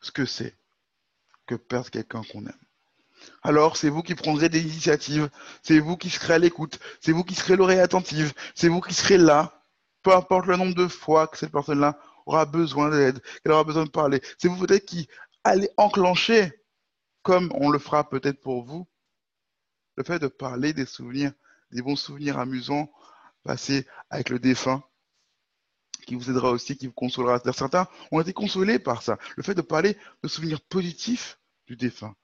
[0.02, 0.56] ce que c'est
[1.48, 2.54] que perdre quelqu'un qu'on aime.
[3.42, 5.30] Alors, c'est vous qui prendrez des initiatives,
[5.64, 8.94] c'est vous qui serez à l'écoute, c'est vous qui serez l'oreille attentive, c'est vous qui
[8.94, 9.64] serez là,
[10.04, 13.86] peu importe le nombre de fois que cette personne-là aura besoin d'aide, qu'elle aura besoin
[13.86, 14.22] de parler.
[14.38, 15.08] C'est vous peut-être qui
[15.44, 16.62] allez enclencher,
[17.26, 18.88] comme on le fera peut-être pour vous,
[19.98, 21.34] le fait de parler des souvenirs,
[21.72, 22.92] des bons souvenirs amusants
[23.42, 24.84] passés avec le défunt,
[26.06, 27.40] qui vous aidera aussi, qui vous consolera.
[27.52, 29.18] Certains ont été consolés par ça.
[29.38, 32.16] Le fait de parler de souvenirs positifs du défunt.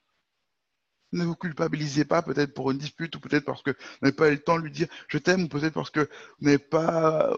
[1.14, 4.28] Ne vous culpabilisez pas peut-être pour une dispute ou peut-être parce que vous n'avez pas
[4.30, 7.36] eu le temps de lui dire je t'aime ou peut-être parce que vous n'avez pas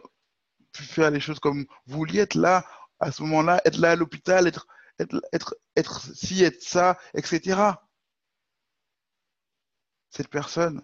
[0.73, 2.65] pu faire les choses comme vous vouliez être là
[2.99, 4.67] à ce moment-là, être là à l'hôpital, être,
[5.33, 5.55] être,
[6.15, 7.59] ci, être ça, etc.
[10.09, 10.83] Cette personne,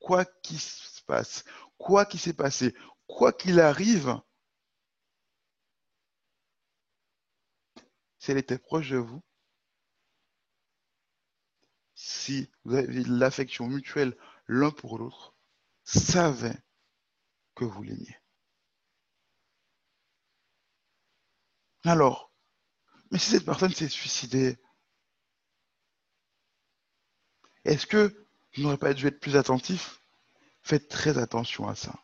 [0.00, 1.44] quoi qu'il se passe,
[1.78, 2.74] quoi qu'il s'est passé,
[3.06, 4.20] quoi qu'il arrive,
[8.18, 9.22] si elle était proche de vous,
[11.94, 15.34] si vous avez l'affection mutuelle l'un pour l'autre,
[15.84, 16.58] savait
[17.54, 18.16] que vous l'aimiez.
[21.84, 22.32] Alors,
[23.10, 24.58] mais si cette personne s'est suicidée,
[27.64, 30.00] est-ce que vous n'aurez pas dû être plus attentif?
[30.62, 31.94] Faites très attention à ça.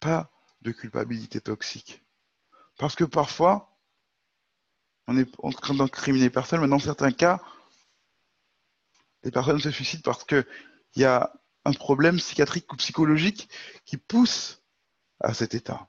[0.00, 0.30] Pas
[0.62, 2.02] de culpabilité toxique.
[2.78, 3.78] Parce que parfois,
[5.06, 7.40] on est en train d'incriminer personne, mais dans certains cas,
[9.22, 10.46] les personnes se suicident parce qu'il
[10.96, 11.32] y a
[11.64, 13.48] un problème psychiatrique ou psychologique
[13.84, 14.62] qui pousse
[15.20, 15.88] à cet état.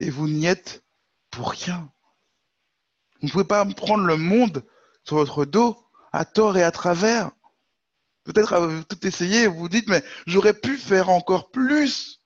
[0.00, 0.82] Et vous n'y êtes
[1.30, 1.92] pour rien.
[3.20, 4.64] Vous ne pouvez pas prendre le monde
[5.04, 5.78] sur votre dos
[6.12, 7.30] à tort et à travers.
[8.24, 12.20] Peut-être avez tout essayé, vous vous dites, mais j'aurais pu faire encore plus.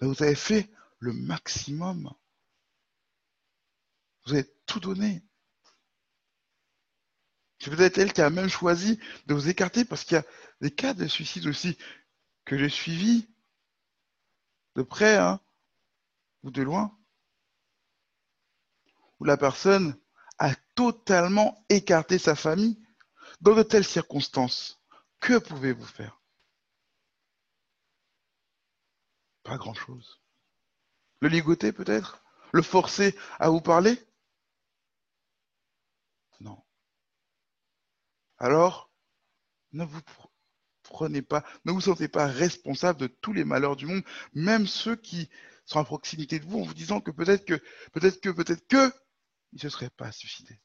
[0.00, 2.12] Vous avez fait le maximum.
[4.24, 5.22] Vous avez tout donné.
[7.58, 10.24] C'est peut-être elle qui a même choisi de vous écarter parce qu'il y a
[10.60, 11.78] des cas de suicide aussi
[12.44, 13.28] que j'ai suivis
[14.76, 15.40] de près hein,
[16.42, 16.96] ou de loin,
[19.20, 19.98] où la personne
[20.38, 22.82] a totalement écarté sa famille.
[23.40, 24.80] Dans de telles circonstances,
[25.20, 26.22] que pouvez-vous faire?
[29.42, 30.20] Pas grand-chose.
[31.20, 32.22] Le ligoter peut-être?
[32.52, 34.02] Le forcer à vous parler?
[36.40, 36.62] Non.
[38.38, 38.90] Alors,
[39.72, 40.00] ne vous
[40.82, 44.96] prenez pas, ne vous sentez pas responsable de tous les malheurs du monde, même ceux
[44.96, 45.28] qui
[45.64, 47.60] sont à proximité de vous, en vous disant que peut-être que,
[47.92, 48.92] peut-être que, peut-être que,
[49.52, 50.60] ils ne se seraient pas suicidés.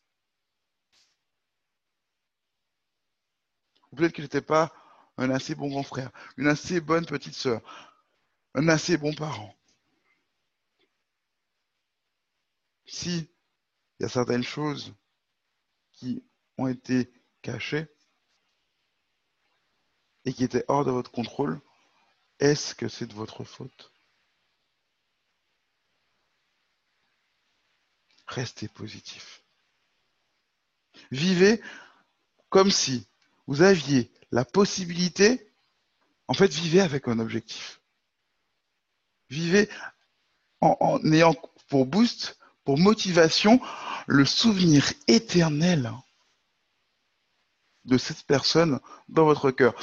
[3.95, 4.73] Peut-être qu'il n'était pas
[5.17, 7.61] un assez bon grand frère, une assez bonne petite sœur,
[8.53, 9.55] un assez bon parent.
[12.85, 13.29] Si
[13.99, 14.93] il y a certaines choses
[15.93, 16.23] qui
[16.57, 17.87] ont été cachées
[20.25, 21.61] et qui étaient hors de votre contrôle,
[22.39, 23.91] est-ce que c'est de votre faute?
[28.31, 29.43] Restez positif.
[31.11, 31.61] Vivez
[32.49, 33.05] comme si
[33.45, 35.51] vous aviez la possibilité,
[36.29, 37.81] en fait, vivez avec un objectif.
[39.29, 39.69] Vivez
[40.61, 41.35] en, ayant
[41.67, 43.59] pour boost, pour motivation,
[44.07, 45.91] le souvenir éternel
[47.83, 49.73] de cette personne dans votre cœur.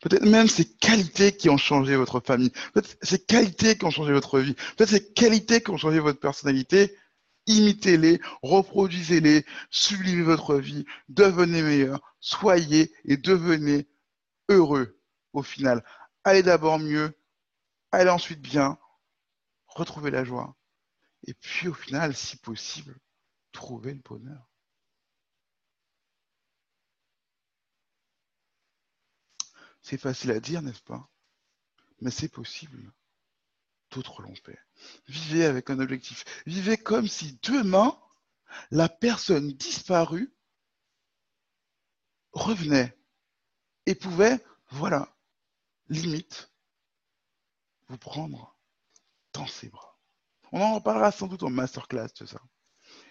[0.00, 2.52] Peut-être même ces qualités qui ont changé votre famille.
[2.72, 4.54] Peut-être ces qualités qui ont changé votre vie.
[4.76, 6.96] Peut-être ces qualités qui ont changé votre personnalité.
[7.46, 13.88] Imitez-les, reproduisez-les, sublimez votre vie, devenez meilleur, soyez et devenez
[14.48, 14.98] heureux
[15.32, 15.84] au final.
[16.24, 17.16] Allez d'abord mieux,
[17.92, 18.78] allez ensuite bien,
[19.68, 20.56] retrouvez la joie.
[21.26, 22.98] Et puis au final, si possible,
[23.52, 24.48] trouvez le bonheur.
[29.82, 31.08] C'est facile à dire, n'est-ce pas?
[32.00, 32.92] Mais c'est possible.
[33.90, 34.58] D'autres l'ont fait.
[35.08, 36.24] Vivez avec un objectif.
[36.46, 37.98] Vivez comme si demain,
[38.70, 40.32] la personne disparue
[42.32, 42.96] revenait
[43.86, 45.16] et pouvait, voilà,
[45.88, 46.52] limite,
[47.88, 48.56] vous prendre
[49.32, 49.98] dans ses bras.
[50.52, 52.40] On en reparlera sans doute en masterclass de ça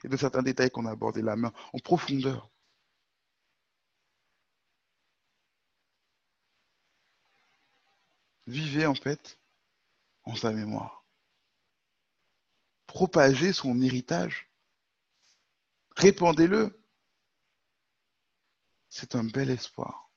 [0.04, 2.52] et de certains détails qu'on a abordés la main en profondeur.
[8.48, 9.40] Vivez en fait
[10.26, 11.06] en sa mémoire.
[12.88, 14.50] Propagez son héritage.
[15.96, 16.82] Répandez-le.
[18.90, 20.10] C'est un bel espoir.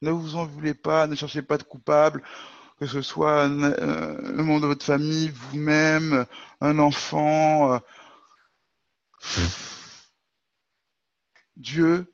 [0.00, 2.24] Ne vous en voulez pas, ne cherchez pas de coupable,
[2.78, 6.26] que ce soit un, euh, membre de votre famille, vous-même,
[6.60, 7.74] un enfant.
[7.74, 7.78] Euh,
[11.56, 12.12] Dieu,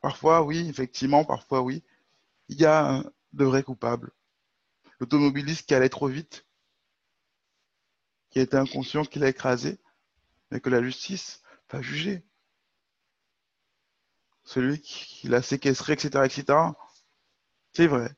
[0.00, 1.84] parfois oui, effectivement, parfois oui,
[2.48, 4.10] il y a de vrais coupables.
[5.00, 6.46] L'automobiliste qui allait trop vite,
[8.30, 9.78] qui été inconscient, qui l'a écrasé,
[10.50, 12.24] mais que la justice va juger.
[14.44, 16.58] Celui qui l'a séquestré, etc., etc.
[17.72, 18.14] C'est vrai.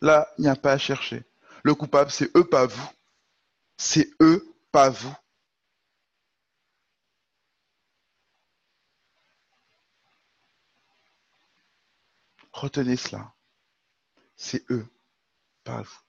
[0.00, 1.24] Là, il n'y a pas à chercher.
[1.62, 2.88] Le coupable, c'est eux, pas vous.
[3.76, 5.14] C'est eux, pas vous.
[12.52, 13.34] Retenez cela.
[14.36, 14.86] C'est eux,
[15.64, 16.05] pas vous.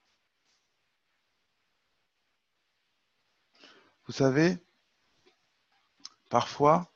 [4.07, 4.57] Vous savez,
[6.29, 6.89] parfois,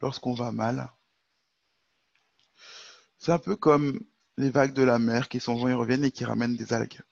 [0.00, 0.90] lorsqu'on va mal,
[3.18, 4.00] c'est un peu comme
[4.38, 7.02] les vagues de la mer qui s'en vont et reviennent et qui ramènent des algues.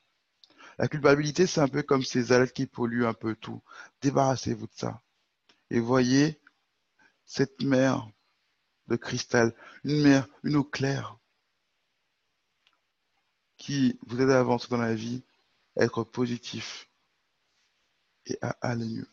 [0.79, 3.63] La culpabilité, c'est un peu comme ces algues qui polluent un peu tout.
[4.01, 5.03] Débarrassez-vous de ça.
[5.69, 6.41] Et voyez
[7.27, 8.09] cette mer
[8.89, 11.19] de cristal, une mer, une eau claire,
[13.59, 15.25] qui vous aide à avancer dans la vie,
[15.77, 16.89] à être positif
[18.27, 19.09] et à aller mieux.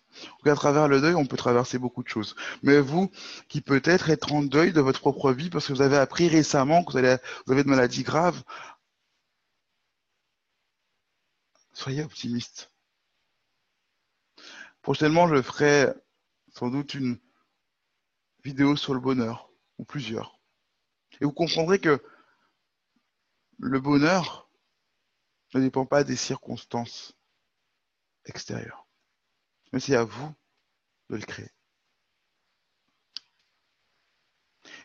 [0.45, 2.35] à travers le deuil, on peut traverser beaucoup de choses.
[2.63, 3.11] Mais vous,
[3.49, 6.83] qui peut-être êtes en deuil de votre propre vie parce que vous avez appris récemment
[6.83, 8.41] que vous, avez de maladies graves,
[11.73, 12.71] soyez optimiste.
[14.81, 15.93] Prochainement, je ferai
[16.53, 17.19] sans doute une
[18.43, 20.39] vidéo sur le bonheur, ou plusieurs.
[21.19, 22.01] Et vous comprendrez que
[23.59, 24.49] le bonheur
[25.53, 27.15] ne dépend pas des circonstances
[28.25, 28.80] extérieures.
[29.71, 30.33] Mais c'est à vous
[31.09, 31.49] de le créer.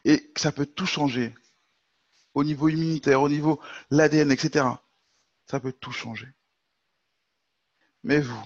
[0.05, 1.35] Et ça peut tout changer.
[2.35, 4.67] Au niveau immunitaire, au niveau l'ADN, etc.
[5.47, 6.29] Ça peut tout changer.
[8.05, 8.43] Mais vous,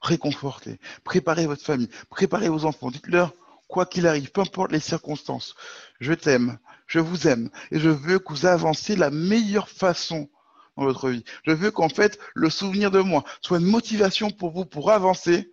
[0.00, 3.32] réconfortez, préparez votre famille, préparez vos enfants, dites-leur,
[3.68, 5.54] quoi qu'il arrive, peu importe les circonstances,
[6.00, 10.28] je t'aime, je vous aime, et je veux que vous avancez de la meilleure façon
[10.76, 11.24] dans votre vie.
[11.44, 15.52] Je veux qu'en fait, le souvenir de moi soit une motivation pour vous pour avancer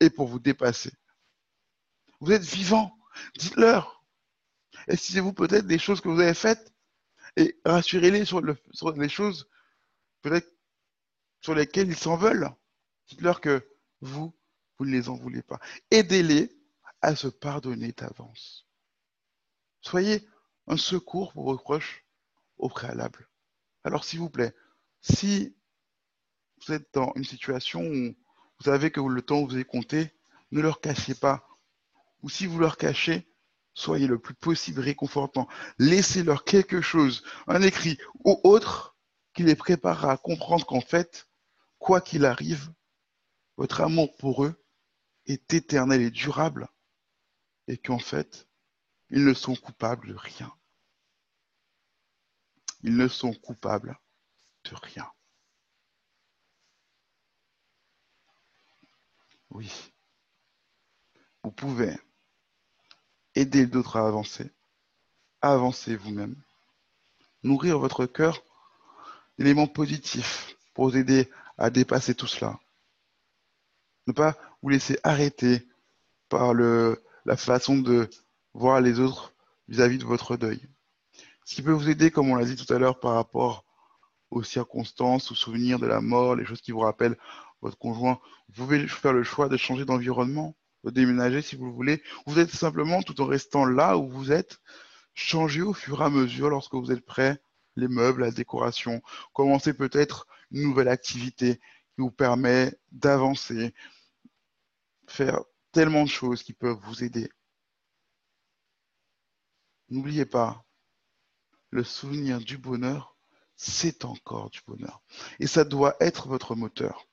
[0.00, 0.92] et pour vous dépasser.
[2.20, 2.96] Vous êtes vivant,
[3.38, 4.02] dites-leur.
[4.88, 6.72] Excusez-vous peut-être des choses que vous avez faites
[7.36, 9.48] et rassurez-les sur, sur les choses
[10.22, 10.48] peut-être
[11.40, 12.48] sur lesquelles ils s'en veulent.
[13.08, 13.66] Dites-leur que
[14.00, 14.34] vous,
[14.78, 15.60] vous ne les en voulez pas.
[15.90, 16.56] Aidez-les
[17.02, 18.66] à se pardonner d'avance.
[19.80, 20.26] Soyez
[20.68, 22.04] un secours pour vos proches
[22.56, 23.28] au préalable.
[23.84, 24.54] Alors s'il vous plaît,
[25.02, 25.54] si
[26.56, 28.14] vous êtes dans une situation où
[28.58, 30.12] vous savez que le temps vous est compté,
[30.52, 31.46] ne leur cachez pas.
[32.22, 33.28] Ou si vous leur cachez,
[33.74, 35.48] soyez le plus possible réconfortant.
[35.78, 38.96] Laissez-leur quelque chose, un écrit ou autre,
[39.34, 41.28] qui les préparera à comprendre qu'en fait,
[41.78, 42.72] quoi qu'il arrive,
[43.56, 44.54] votre amour pour eux
[45.26, 46.68] est éternel et durable
[47.66, 48.46] et qu'en fait,
[49.10, 50.52] ils ne sont coupables de rien.
[52.82, 53.98] Ils ne sont coupables
[54.64, 55.10] de rien.
[59.50, 59.70] Oui.
[61.42, 61.98] Vous pouvez
[63.34, 64.50] aider d'autres à avancer,
[65.40, 66.36] avancer vous-même,
[67.42, 68.42] nourrir votre cœur
[69.38, 72.58] d'éléments positifs pour vous aider à dépasser tout cela.
[74.06, 75.66] Ne pas vous laisser arrêter
[76.28, 78.08] par la façon de
[78.54, 79.34] voir les autres
[79.68, 80.60] vis-à-vis de votre deuil.
[81.44, 83.64] Ce qui peut vous aider, comme on l'a dit tout à l'heure, par rapport
[84.32, 87.18] aux circonstances, aux souvenirs de la mort, les choses qui vous rappellent
[87.60, 88.18] votre conjoint,
[88.48, 92.02] vous pouvez faire le choix de changer d'environnement, de déménager si vous le voulez.
[92.26, 94.58] Vous êtes simplement, tout en restant là où vous êtes,
[95.14, 97.40] changer au fur et à mesure lorsque vous êtes prêt,
[97.76, 99.02] les meubles, la décoration.
[99.34, 103.74] Commencez peut-être une nouvelle activité qui vous permet d'avancer,
[105.06, 105.40] faire
[105.72, 107.30] tellement de choses qui peuvent vous aider.
[109.90, 110.64] N'oubliez pas,
[111.70, 113.11] le souvenir du bonheur,
[113.64, 115.00] c'est encore du bonheur.
[115.38, 117.06] Et ça doit être votre moteur.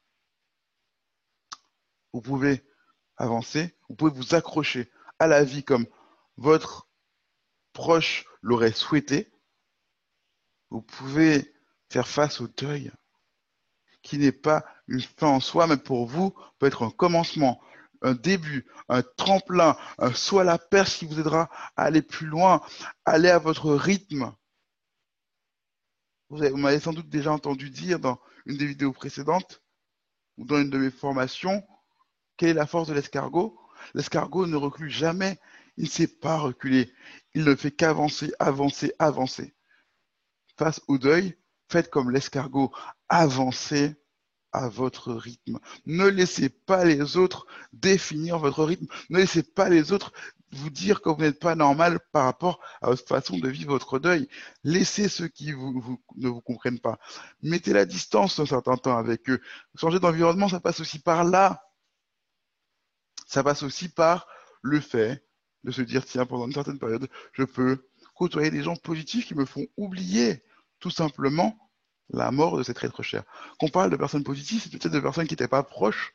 [2.12, 2.66] Vous pouvez
[3.18, 5.86] avancer, vous pouvez vous accrocher à la vie comme
[6.38, 6.88] votre
[7.72, 9.32] proche l'aurait souhaité.
[10.72, 11.54] Vous pouvez
[11.92, 12.92] faire face au deuil
[14.02, 17.62] qui n'est pas une fin en soi, mais pour vous peut être un commencement,
[18.02, 22.64] un début, un tremplin, un soit la perche qui vous aidera à aller plus loin,
[23.06, 24.34] aller à votre rythme.
[26.30, 29.62] Vous, m'avez sans doute déjà entendu dire dans une des vidéos précédentes
[30.38, 31.64] ou dans une de mes formations,
[32.38, 33.60] quelle est la force de l'escargot?
[33.94, 35.40] L'escargot ne recule jamais,
[35.78, 36.94] il ne sait pas reculer,
[37.34, 39.56] il ne fait qu'avancer, avancer, avancer.
[40.58, 41.38] Face au deuil,
[41.70, 42.72] faites comme l'escargot,
[43.08, 43.96] avancez
[44.52, 45.60] à votre rythme.
[45.86, 48.88] Ne laissez pas les autres définir votre rythme.
[49.10, 50.12] Ne laissez pas les autres
[50.52, 54.00] vous dire que vous n'êtes pas normal par rapport à votre façon de vivre votre
[54.00, 54.28] deuil.
[54.64, 56.98] Laissez ceux qui ne vous comprennent pas.
[57.42, 59.42] Mettez la distance un certain temps avec eux.
[59.76, 61.64] Changer d'environnement, ça passe aussi par là.
[63.28, 64.28] Ça passe aussi par
[64.62, 65.24] le fait
[65.64, 67.86] de se dire, tiens, pendant une certaine période, je peux
[68.16, 70.44] côtoyer des gens positifs qui me font oublier
[70.80, 71.58] tout simplement
[72.10, 73.24] la mort de cet être cher.
[73.60, 76.14] Qu'on parle de personnes positives, c'est peut-être de personnes qui n'étaient pas proches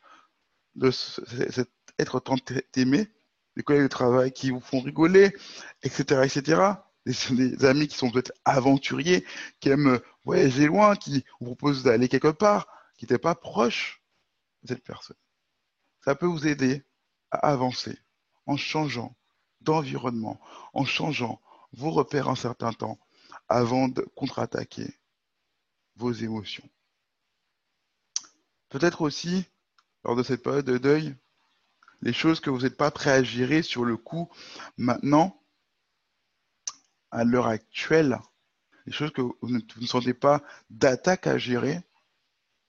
[0.75, 2.35] de cet être tant
[2.75, 3.07] aimé,
[3.55, 5.35] des collègues de travail qui vous font rigoler,
[5.83, 6.61] etc., etc.
[7.05, 9.25] Des, amis qui sont peut-être aventuriers,
[9.59, 14.01] qui aiment voyager loin, qui vous proposent d'aller quelque part, qui n'étaient pas proches
[14.63, 15.17] de cette personne.
[16.03, 16.83] Ça peut vous aider
[17.31, 17.97] à avancer
[18.47, 19.15] en changeant
[19.61, 20.39] d'environnement,
[20.73, 21.41] en changeant
[21.73, 22.99] vos repères un certain temps
[23.49, 24.97] avant de contre-attaquer
[25.95, 26.67] vos émotions.
[28.69, 29.45] Peut-être aussi,
[30.03, 31.15] lors de cette période de deuil,
[32.01, 34.29] les choses que vous n'êtes pas prêt à gérer sur le coup
[34.77, 35.41] maintenant,
[37.11, 38.19] à l'heure actuelle,
[38.85, 41.81] les choses que vous ne, sentez pas d'attaque à gérer,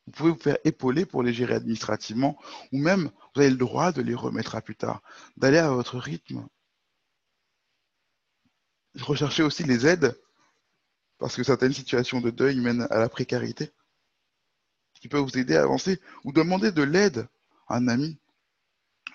[0.07, 2.39] vous pouvez vous faire épauler pour les gérer administrativement,
[2.73, 5.03] ou même vous avez le droit de les remettre à plus tard,
[5.37, 6.47] d'aller à votre rythme.
[9.01, 10.17] Recherchez aussi les aides
[11.19, 13.73] parce que certaines situations de deuil mènent à la précarité,
[15.01, 17.29] qui peut vous aider à avancer, ou demander de l'aide
[17.69, 18.19] à un ami,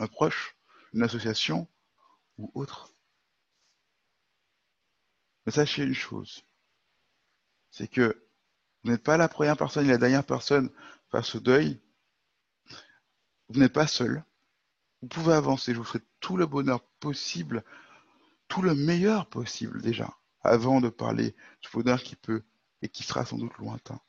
[0.01, 0.55] un proche,
[0.93, 1.67] une association
[2.37, 2.89] ou autre.
[5.45, 6.43] Mais sachez une chose,
[7.69, 8.27] c'est que
[8.83, 10.71] vous n'êtes pas la première personne et la dernière personne
[11.09, 11.79] face au deuil.
[13.49, 14.23] Vous n'êtes pas seul.
[15.01, 15.73] Vous pouvez avancer.
[15.73, 17.63] Je vous souhaite tout le bonheur possible,
[18.47, 22.43] tout le meilleur possible déjà avant de parler du bonheur qui peut
[22.81, 23.99] et qui sera sans doute lointain.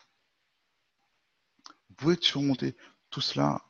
[1.89, 2.75] Vous pouvez surmonter
[3.11, 3.63] tout cela.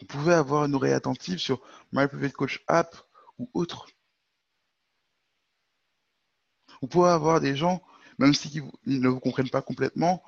[0.00, 1.60] Vous pouvez avoir une oreille attentive sur
[1.92, 2.96] My Private Coach App
[3.38, 3.86] ou autre.
[6.80, 7.82] Vous pouvez avoir des gens,
[8.18, 10.22] même s'ils ne vous comprennent pas complètement,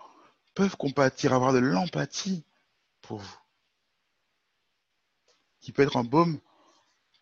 [0.55, 2.45] peuvent compatir, avoir de l'empathie
[3.01, 3.39] pour vous,
[5.61, 6.39] qui peut être un baume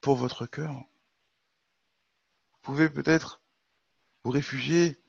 [0.00, 0.72] pour votre cœur.
[0.72, 3.40] Vous pouvez peut-être
[4.24, 5.00] vous réfugier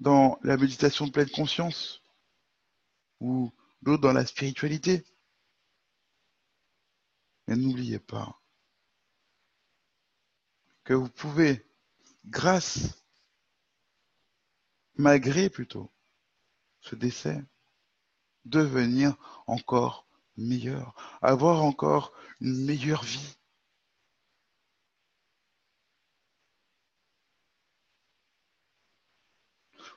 [0.00, 2.02] dans la méditation de pleine conscience
[3.20, 5.04] ou d'autres dans la spiritualité.
[7.46, 8.40] Mais n'oubliez pas
[10.84, 11.66] que vous pouvez,
[12.24, 13.02] grâce,
[14.94, 15.90] malgré plutôt
[16.80, 17.42] ce décès,
[18.44, 19.16] devenir
[19.46, 23.36] encore meilleur, avoir encore une meilleure vie.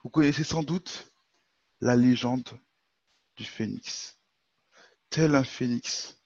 [0.04, 1.12] Vous connaissez sans doute
[1.82, 2.60] la légende
[3.36, 4.18] du phénix.
[5.10, 6.18] Tel un phénix,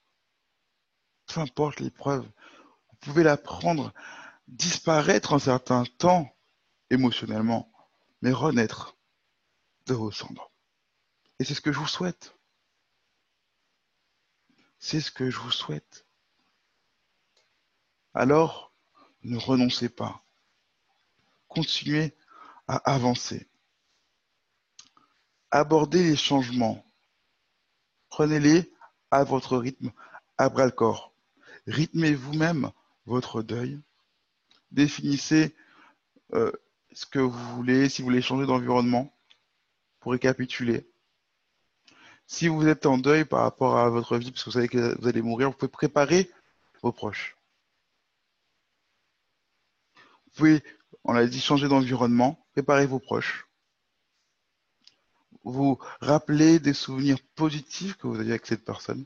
[1.34, 3.92] peu importe l'épreuve, vous pouvez la prendre,
[4.46, 6.34] disparaître un certain temps
[6.90, 7.70] émotionnellement,
[8.22, 8.96] mais renaître
[9.86, 10.50] de vos cendres.
[11.38, 12.36] Et c'est ce que je vous souhaite.
[14.78, 16.06] C'est ce que je vous souhaite.
[18.12, 18.72] Alors,
[19.22, 20.24] ne renoncez pas.
[21.48, 22.16] Continuez
[22.68, 23.48] à avancer
[25.54, 26.84] abordez les changements.
[28.08, 28.72] Prenez-les
[29.12, 29.92] à votre rythme,
[30.36, 31.13] à bras le corps.
[31.66, 32.70] Rythmez vous-même
[33.06, 33.80] votre deuil.
[34.70, 35.54] Définissez
[36.34, 36.52] euh,
[36.92, 39.14] ce que vous voulez, si vous voulez changer d'environnement,
[40.00, 40.86] pour récapituler.
[42.26, 44.98] Si vous êtes en deuil par rapport à votre vie, parce que vous savez que
[45.00, 46.30] vous allez mourir, vous pouvez préparer
[46.82, 47.36] vos proches.
[50.26, 50.64] Vous pouvez,
[51.04, 53.46] on l'a dit, changer d'environnement, préparer vos proches.
[55.44, 59.04] Vous rappeler des souvenirs positifs que vous avez avec cette personne.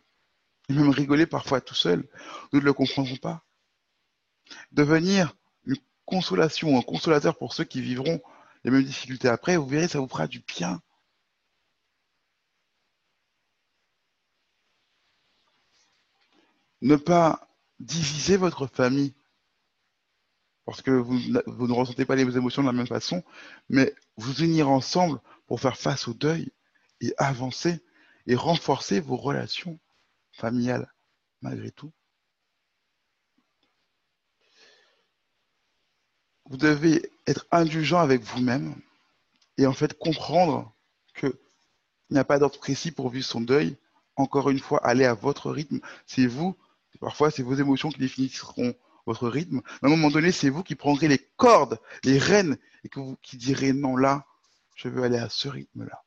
[0.69, 2.09] Et même rigoler parfois tout seul.
[2.53, 3.45] Nous ne le comprendrons pas.
[4.73, 8.21] Devenir une consolation, un consolateur pour ceux qui vivront
[8.65, 10.83] les mêmes difficultés après, vous verrez, ça vous fera du bien.
[16.81, 17.49] Ne pas
[17.81, 19.15] diviser votre famille
[20.65, 23.25] parce que vous, vous, ne ressentez pas les émotions de la même façon,
[23.71, 26.53] mais vous unir ensemble pour faire face au deuil
[27.01, 27.83] et avancer
[28.27, 29.81] et renforcer vos relations
[30.39, 30.93] familiales
[31.43, 31.93] malgré tout.
[36.47, 38.75] Vous devez être indulgent avec vous-même
[39.59, 40.75] et en fait comprendre
[41.15, 41.35] qu'il
[42.11, 43.77] n'y a pas d'ordre précis pour vivre son deuil.
[44.17, 45.81] Encore une fois, allez à votre rythme.
[46.07, 46.57] C'est vous
[47.01, 48.75] Parfois, c'est vos émotions qui définiront
[49.07, 49.61] votre rythme.
[49.83, 53.17] À un moment donné, c'est vous qui prendrez les cordes, les rênes, et que vous
[53.23, 54.27] qui direz non, là,
[54.75, 56.05] je veux aller à ce rythme-là.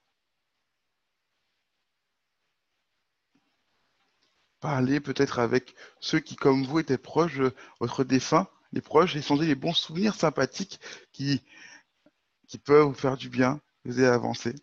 [4.62, 9.46] Parlez peut-être avec ceux qui, comme vous, étaient proches de votre défunt, les proches, échanger
[9.46, 10.80] les bons souvenirs sympathiques
[11.12, 11.42] qui,
[12.64, 14.56] peuvent vous faire du bien, vous aider à avancer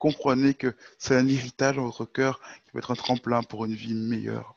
[0.00, 3.74] comprenez que c'est un héritage dans votre cœur qui peut être un tremplin pour une
[3.74, 4.56] vie meilleure.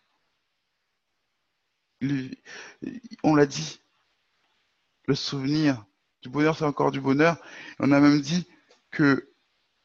[3.24, 3.80] On l'a dit,
[5.06, 5.86] le souvenir
[6.22, 7.38] du bonheur, c'est encore du bonheur.
[7.80, 8.48] On a même dit
[8.90, 9.30] que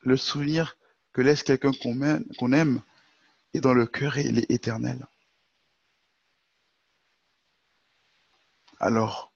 [0.00, 0.76] le souvenir
[1.12, 2.80] que laisse quelqu'un qu'on aime,
[3.54, 5.06] est dans le cœur et il est éternel.
[8.80, 9.32] Alors,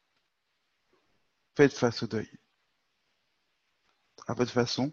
[1.56, 2.30] faites face au deuil.
[4.28, 4.92] À votre façon,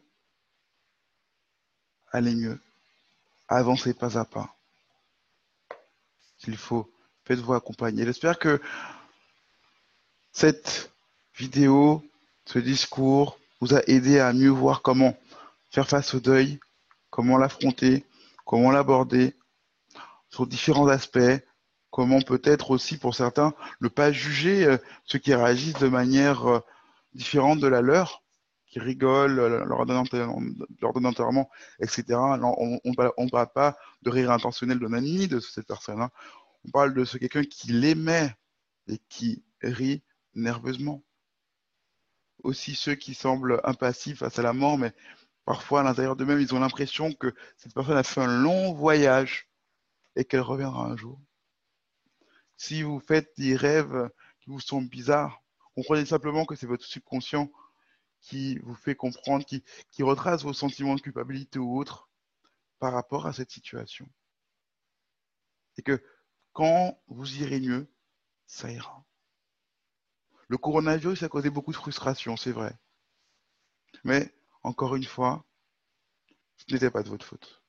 [2.11, 2.59] allez mieux.
[3.47, 4.55] Avancez pas à pas.
[6.37, 6.91] S'il faut,
[7.25, 8.05] faites-vous accompagner.
[8.05, 8.61] J'espère que
[10.31, 10.91] cette
[11.35, 12.03] vidéo,
[12.45, 15.17] ce discours vous a aidé à mieux voir comment
[15.69, 16.59] faire face au deuil,
[17.09, 18.05] comment l'affronter,
[18.49, 19.35] comment l'aborder
[20.31, 21.19] sur différents aspects,
[21.91, 26.59] comment peut-être aussi pour certains ne pas juger euh, ceux qui réagissent de manière euh,
[27.13, 28.23] différente de la leur
[28.65, 32.05] qui rigolent euh, lors d'un enterrement, etc.
[32.17, 35.99] on ne parle pas de rire intentionnel d'un ami de cette personne.
[35.99, 36.09] là
[36.65, 38.35] On parle de ce quelqu'un qui l'aimait
[38.87, 40.01] et qui rit
[40.33, 41.03] nerveusement.
[42.41, 44.91] Aussi ceux qui semblent impassifs face à la mort, mais
[45.49, 49.49] parfois à l'intérieur d'eux-mêmes, ils ont l'impression que cette personne a fait un long voyage
[50.15, 51.19] et qu'elle reviendra un jour.
[52.55, 55.41] Si vous faites des rêves qui vous sont bizarres,
[55.73, 57.49] comprenez simplement que c'est votre subconscient
[58.21, 62.11] qui vous fait comprendre, qui, qui retrace vos sentiments de culpabilité ou autres
[62.77, 64.07] par rapport à cette situation.
[65.77, 65.99] Et que
[66.53, 67.91] quand vous irez mieux,
[68.45, 69.03] ça ira.
[70.47, 72.77] Le coronavirus a causé beaucoup de frustration, c'est vrai.
[74.03, 74.31] Mais,
[74.63, 75.45] encore une fois,
[76.57, 77.61] ce n'était pas de votre faute.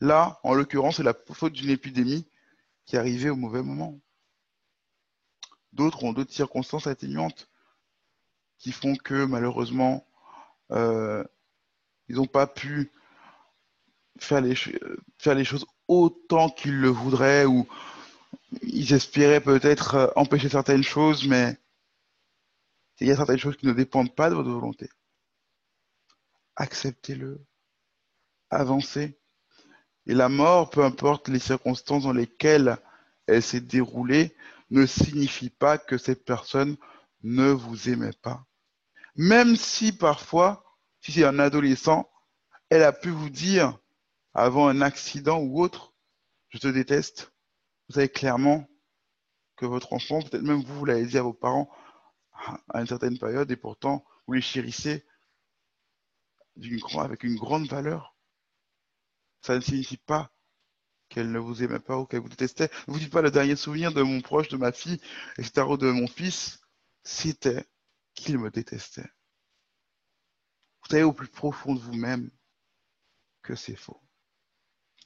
[0.00, 2.26] Là, en l'occurrence, c'est la faute d'une épidémie
[2.84, 4.00] qui arrivée au mauvais moment.
[5.72, 7.48] D'autres ont d'autres circonstances atténuantes
[8.58, 10.06] qui font que malheureusement,
[10.70, 11.24] euh,
[12.08, 12.92] ils n'ont pas pu
[14.18, 17.66] faire les, faire les choses autant qu'ils le voudraient ou
[18.62, 21.56] ils espéraient peut-être euh, empêcher certaines choses, mais
[23.00, 24.88] il y a certaines choses qui ne dépendent pas de votre volonté.
[26.56, 27.44] Acceptez-le.
[28.50, 29.18] Avancez.
[30.06, 32.76] Et la mort, peu importe les circonstances dans lesquelles
[33.26, 34.36] elle s'est déroulée,
[34.70, 36.76] ne signifie pas que cette personne
[37.22, 38.44] ne vous aimait pas.
[39.14, 40.64] Même si parfois,
[41.00, 42.10] si c'est un adolescent,
[42.70, 43.78] elle a pu vous dire
[44.34, 45.92] avant un accident ou autre,
[46.48, 47.32] je te déteste.
[47.88, 48.66] Vous savez clairement
[49.56, 51.70] que votre enfant, peut-être même vous, vous l'avez dit à vos parents
[52.70, 55.04] à une certaine période et pourtant vous les chérissez
[56.98, 58.16] avec une grande valeur.
[59.40, 60.32] Ça ne signifie pas
[61.08, 62.70] qu'elle ne vous aimait pas ou qu'elle vous détestait.
[62.86, 65.00] Ne vous dites pas le dernier souvenir de mon proche, de ma fille,
[65.36, 66.60] etc., ou de mon fils,
[67.02, 67.66] c'était
[68.14, 69.10] qu'il me détestait.
[70.82, 72.30] Vous savez au plus profond de vous-même
[73.42, 74.00] que c'est faux.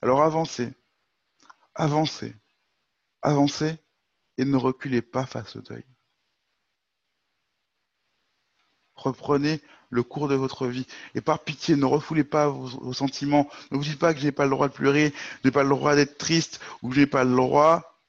[0.02, 0.74] Alors avancez,
[1.74, 2.36] avancez,
[3.22, 3.78] avancez
[4.38, 5.84] et ne reculez pas face au deuil.
[8.94, 10.86] Reprenez le cours de votre vie.
[11.14, 13.48] Et par pitié, ne refoulez pas vos, sentiments.
[13.70, 15.12] Ne vous dites pas que je n'ai pas le droit de pleurer,
[15.42, 18.00] je n'ai pas le droit d'être triste ou que je n'ai pas le droit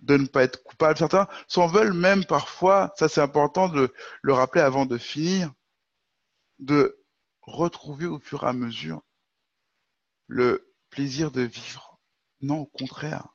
[0.00, 0.98] de ne pas être coupable.
[0.98, 3.92] Certains s'en veulent même parfois, ça c'est important de
[4.22, 5.52] le rappeler avant de finir,
[6.58, 6.98] de
[7.42, 9.02] retrouver au fur et à mesure
[10.26, 11.98] le plaisir de vivre.
[12.40, 13.28] Non, au contraire.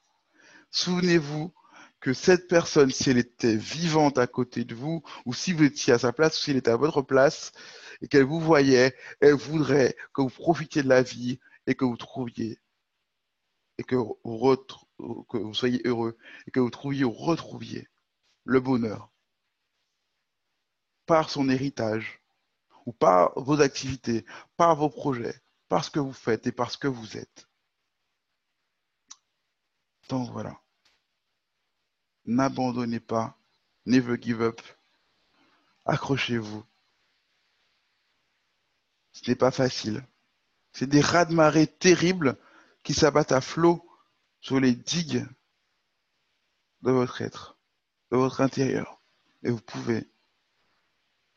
[0.71, 1.53] Souvenez-vous
[1.99, 5.93] que cette personne, si elle était vivante à côté de vous, ou si vous étiez
[5.93, 7.51] à sa place, ou si elle était à votre place,
[8.01, 11.97] et qu'elle vous voyait, elle voudrait que vous profitiez de la vie et que vous
[11.97, 12.59] trouviez,
[13.77, 17.87] et que vous, soyez heureux, et que vous trouviez ou retrouviez
[18.45, 19.11] le bonheur
[21.05, 22.21] par son héritage,
[22.85, 24.25] ou par vos activités,
[24.57, 27.47] par vos projets, par ce que vous faites et par ce que vous êtes.
[30.07, 30.59] Donc voilà.
[32.29, 33.35] N'abandonnez pas.
[33.87, 34.61] Never give up.
[35.85, 36.63] Accrochez-vous.
[39.13, 40.05] Ce n'est pas facile.
[40.71, 42.37] C'est des raz-de-marée terribles
[42.83, 43.83] qui s'abattent à flot
[44.41, 45.25] sur les digues
[46.83, 47.57] de votre être,
[48.11, 49.01] de votre intérieur.
[49.41, 50.07] Et vous pouvez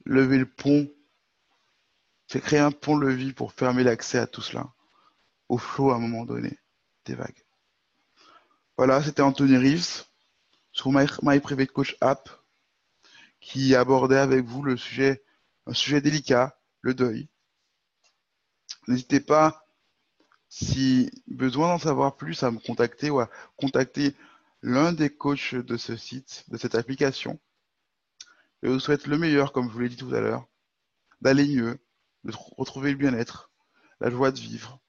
[0.04, 0.92] lever le pont,
[2.26, 4.74] c'est créer un pont-levis pour fermer l'accès à tout cela,
[5.48, 6.58] au flot à un moment donné
[7.06, 7.46] des vagues.
[8.76, 10.04] Voilà, c'était Anthony Reeves
[10.72, 12.28] sur My, My, Private Coach App
[13.40, 15.22] qui abordait avec vous le sujet,
[15.66, 17.28] un sujet délicat, le deuil.
[18.88, 19.66] N'hésitez pas,
[20.48, 24.14] si besoin d'en savoir plus, à me contacter ou à contacter
[24.62, 27.38] l'un des coachs de ce site, de cette application.
[28.62, 30.46] Je vous souhaite le meilleur, comme je vous l'ai dit tout à l'heure,
[31.20, 31.78] d'aller mieux,
[32.24, 33.50] de retrouver le bien-être,
[34.00, 34.80] la joie de vivre,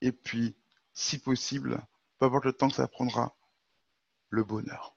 [0.00, 0.56] et puis,
[0.94, 1.86] si possible,
[2.18, 3.36] peu importe le temps que ça prendra,
[4.30, 4.96] le bonheur.